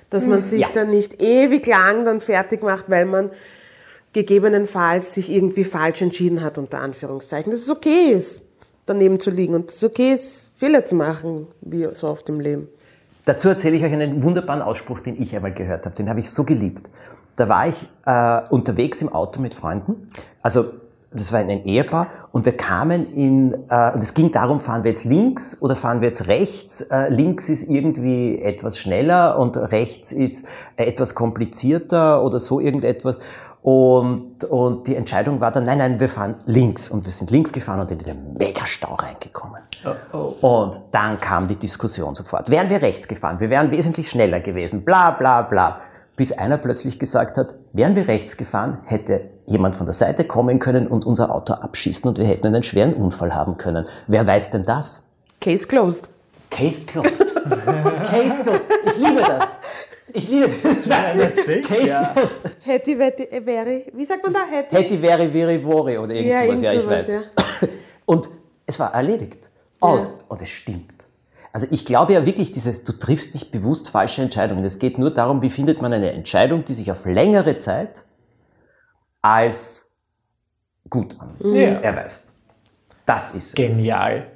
Dass 0.10 0.26
man 0.26 0.43
sich 0.43 0.62
Ja. 0.62 0.70
dann 0.74 0.89
nicht 0.89 1.22
ewig 1.22 1.65
lang 1.65 2.06
dann 2.06 2.22
fertig 2.22 2.63
macht, 2.63 2.86
weil 2.89 3.06
man 3.06 3.30
gegebenenfalls 4.13 5.13
sich 5.13 5.30
irgendwie 5.30 5.63
falsch 5.63 6.02
entschieden 6.02 6.41
hat, 6.43 6.58
unter 6.58 6.80
Anführungszeichen. 6.80 7.52
Dass 7.52 7.62
es 7.62 7.70
okay 7.70 8.12
ist, 8.12 8.46
daneben 8.86 9.20
zu 9.20 9.30
liegen 9.30 9.54
und 9.54 9.67
dass 9.67 9.78
es 9.78 9.84
okay 9.84 10.13
ist, 10.13 10.54
Fehler 10.56 10.86
zu 10.86 10.96
machen, 10.96 11.48
wie 11.62 11.88
so 11.93 12.08
oft 12.08 12.28
im 12.30 12.39
Leben. 12.39 12.70
Dazu 13.26 13.50
erzähle 13.50 13.76
ich 13.76 13.84
euch 13.84 13.91
einen 13.91 14.24
wunderbaren 14.24 14.62
Ausspruch, 14.62 15.02
den 15.02 15.22
ich 15.22 15.36
einmal 15.36 15.54
gehört 15.54 15.86
habe. 15.86 15.96
Den 15.96 16.10
habe 16.10 16.22
ich 16.22 16.30
so 16.30 16.46
geliebt. 16.46 16.89
Da 17.36 17.50
war 17.50 17.67
ich 17.67 17.86
äh, 18.06 18.41
unterwegs 18.50 19.02
im 19.02 19.10
Auto 19.10 19.41
mit 19.41 19.54
Freunden. 19.54 20.10
Also 20.41 20.65
das 21.12 21.32
war 21.32 21.39
ein 21.39 21.50
Ehepaar 21.50 22.08
und 22.32 22.46
wir 22.46 22.56
kamen 22.56 23.08
in, 23.13 23.54
äh, 23.70 23.93
und 23.93 24.04
es 24.04 24.13
ging 24.13 24.32
darum, 24.32 24.60
fahren 24.60 24.84
wir 24.84 24.91
jetzt 24.91 25.06
links 25.06 25.62
oder 25.62 25.76
fahren 25.76 26.02
wir 26.02 26.08
jetzt 26.08 26.28
rechts. 26.28 26.82
Äh, 26.82 27.10
links 27.10 27.50
ist 27.50 27.70
irgendwie 27.70 28.41
etwas 28.41 28.78
schneller 28.78 29.39
und 29.39 29.56
rechts 29.58 30.12
ist 30.12 30.48
äh, 30.76 30.86
etwas 30.86 31.15
komplizierter 31.15 32.24
oder 32.24 32.39
so 32.39 32.60
irgendetwas. 32.60 33.20
Und, 33.62 34.46
und 34.46 34.88
die 34.88 34.96
Entscheidung 34.96 35.41
war 35.41 35.52
dann, 35.52 35.65
nein, 35.65 35.80
nein, 35.80 36.00
wir 36.00 36.08
fahren 36.08 36.36
links. 36.46 36.89
Und 36.89 37.06
wir 37.06 37.12
sind 37.12 37.32
links 37.32 37.52
gefahren 37.52 37.82
und 37.82 37.91
in 37.91 38.00
den 38.00 38.34
Megastau 38.38 38.93
reingekommen. 38.93 39.62
Und 40.41 40.84
dann 40.91 41.20
kam 41.20 41.48
die 41.48 41.56
Diskussion 41.56 42.15
sofort. 42.15 42.50
Wären 42.50 42.70
wir 42.70 42.82
rechts 42.82 43.08
gefahren, 43.08 43.39
wir 43.39 43.50
wären 43.50 43.72
wesentlich 43.72 44.10
schneller 44.10 44.39
gewesen, 44.39 44.86
bla 44.86 45.12
bla 45.12 45.41
bla. 45.41 45.82
Bis 46.15 46.32
einer 46.32 46.58
plötzlich 46.58 46.98
gesagt 46.98 47.38
hat, 47.38 47.56
wären 47.74 47.96
wir 47.96 48.08
rechts 48.08 48.38
gefahren, 48.38 48.80
hätte 48.86 49.37
jemand 49.48 49.76
von 49.76 49.86
der 49.86 49.94
Seite 49.94 50.26
kommen 50.26 50.60
können 50.60 50.88
und 50.88 51.06
unser 51.06 51.34
Auto 51.34 51.54
abschießen 51.54 52.08
und 52.08 52.20
wir 52.20 52.26
hätten 52.26 52.48
einen 52.48 52.64
schweren 52.64 52.94
Unfall 52.94 53.34
haben 53.34 53.58
können. 53.58 53.88
Wer 54.06 54.28
weiß 54.28 54.52
denn 54.52 54.66
das? 54.66 55.06
Case 55.42 55.66
closed. 55.66 56.10
Case 56.52 56.86
closed. 56.86 57.18
Case 57.50 58.44
closed. 58.44 58.66
Ich 58.86 58.98
liebe 58.98 59.22
das. 59.22 59.50
Ich 60.14 60.28
liebe 60.28 60.50
das. 60.88 61.36
Case 61.68 62.10
closed. 62.14 62.40
Hätte, 62.62 63.00
wette, 63.00 63.32
äh, 63.32 63.46
wäre, 63.46 63.84
wie 63.94 64.06
sagt 64.06 64.24
man 64.24 64.34
da? 64.34 64.42
Hätte, 64.50 64.76
Hätti, 64.76 65.02
wäre, 65.02 65.34
wäre, 65.34 65.64
wore 65.64 66.00
oder 66.00 66.14
Ja, 66.14 66.44
irgendwas. 66.44 66.62
Ja, 66.62 66.74
irgend 66.74 66.78
ich 66.78 66.84
sowas, 66.84 67.08
weiß. 67.62 67.70
Und 68.06 68.30
es 68.66 68.80
war 68.80 68.94
erledigt. 68.94 69.50
Aus. 69.80 70.08
Ja. 70.08 70.14
Und 70.28 70.42
es 70.42 70.50
stimmt. 70.50 70.92
Also 71.54 71.68
ich 71.72 71.86
glaube 71.86 72.14
ja 72.14 72.26
wirklich, 72.26 72.52
dieses, 72.52 72.84
du 72.84 72.92
triffst 72.92 73.34
nicht 73.34 73.52
bewusst 73.52 73.90
falsche 73.90 74.22
Entscheidungen. 74.22 74.66
Es 74.66 74.80
geht 74.80 74.98
nur 74.98 75.12
darum, 75.12 75.42
wie 75.42 75.50
findet 75.50 75.82
man 75.82 75.94
eine 75.94 76.12
Entscheidung, 76.12 76.66
die 76.66 76.74
sich 76.74 76.92
auf 76.92 77.06
längere 77.06 77.60
Zeit 77.60 78.04
als 79.21 79.97
gut 80.89 81.15
an 81.19 81.36
Ja. 81.39 81.80
erweist. 81.82 82.23
Das 83.06 83.34
ist 83.36 83.47
es. 83.49 83.56
Genial. 83.56 84.27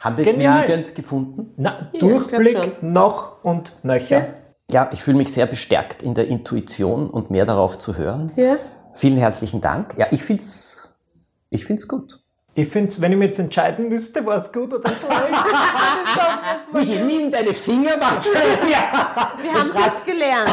Haben 0.00 0.16
wir 0.16 0.24
Genial. 0.24 0.64
genügend 0.66 0.94
gefunden? 0.94 1.52
Na, 1.56 1.90
glaub 1.92 2.28
Durchblick 2.28 2.82
noch 2.82 3.44
und 3.44 3.76
nöcher. 3.84 4.28
Ja, 4.70 4.88
ich 4.92 5.02
fühle 5.02 5.16
mich 5.18 5.32
sehr 5.32 5.46
bestärkt 5.46 6.02
in 6.02 6.14
der 6.14 6.28
Intuition 6.28 7.10
und 7.10 7.30
mehr 7.30 7.44
darauf 7.44 7.78
zu 7.78 7.96
hören. 7.96 8.32
Ja. 8.36 8.56
Vielen 8.94 9.18
herzlichen 9.18 9.60
Dank. 9.60 9.94
Ja, 9.98 10.06
ich 10.10 10.22
find's, 10.22 10.88
ich 11.50 11.64
find's 11.64 11.86
gut. 11.88 12.18
Ich 12.54 12.68
finde, 12.68 12.92
wenn 13.00 13.12
ich 13.12 13.18
mir 13.18 13.26
jetzt 13.26 13.38
entscheiden 13.38 13.88
müsste, 13.88 14.24
war 14.26 14.36
es 14.36 14.52
gut 14.52 14.72
oder 14.74 14.88
schlecht. 14.88 15.02
würde 16.72 16.86
ich 16.92 16.98
es 17.00 17.04
nimm 17.06 17.30
deine 17.30 17.54
Finger, 17.54 17.92
warte. 18.00 18.28
ja. 18.70 19.32
Wir 19.42 19.54
haben 19.54 19.70
es 19.70 19.76
jetzt 19.76 20.04
gelernt. 20.04 20.50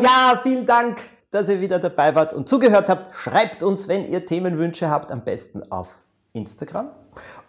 Ja, 0.00 0.38
vielen 0.42 0.64
Dank, 0.66 0.98
dass 1.34 1.48
ihr 1.48 1.60
wieder 1.60 1.80
dabei 1.80 2.14
wart 2.14 2.32
und 2.32 2.48
zugehört 2.48 2.88
habt. 2.88 3.12
Schreibt 3.12 3.64
uns, 3.64 3.88
wenn 3.88 4.08
ihr 4.08 4.24
Themenwünsche 4.24 4.88
habt, 4.88 5.10
am 5.10 5.24
besten 5.24 5.62
auf 5.72 5.98
Instagram. 6.32 6.90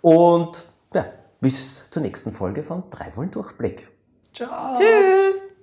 Und 0.01 0.63
ja, 0.93 1.05
bis 1.39 1.87
zur 1.91 2.01
nächsten 2.01 2.31
Folge 2.31 2.63
von 2.63 2.83
Drei 2.89 3.15
Wollen 3.15 3.29
Durchblick. 3.29 3.87
Ciao. 4.33 4.73
Tschüss. 4.73 5.54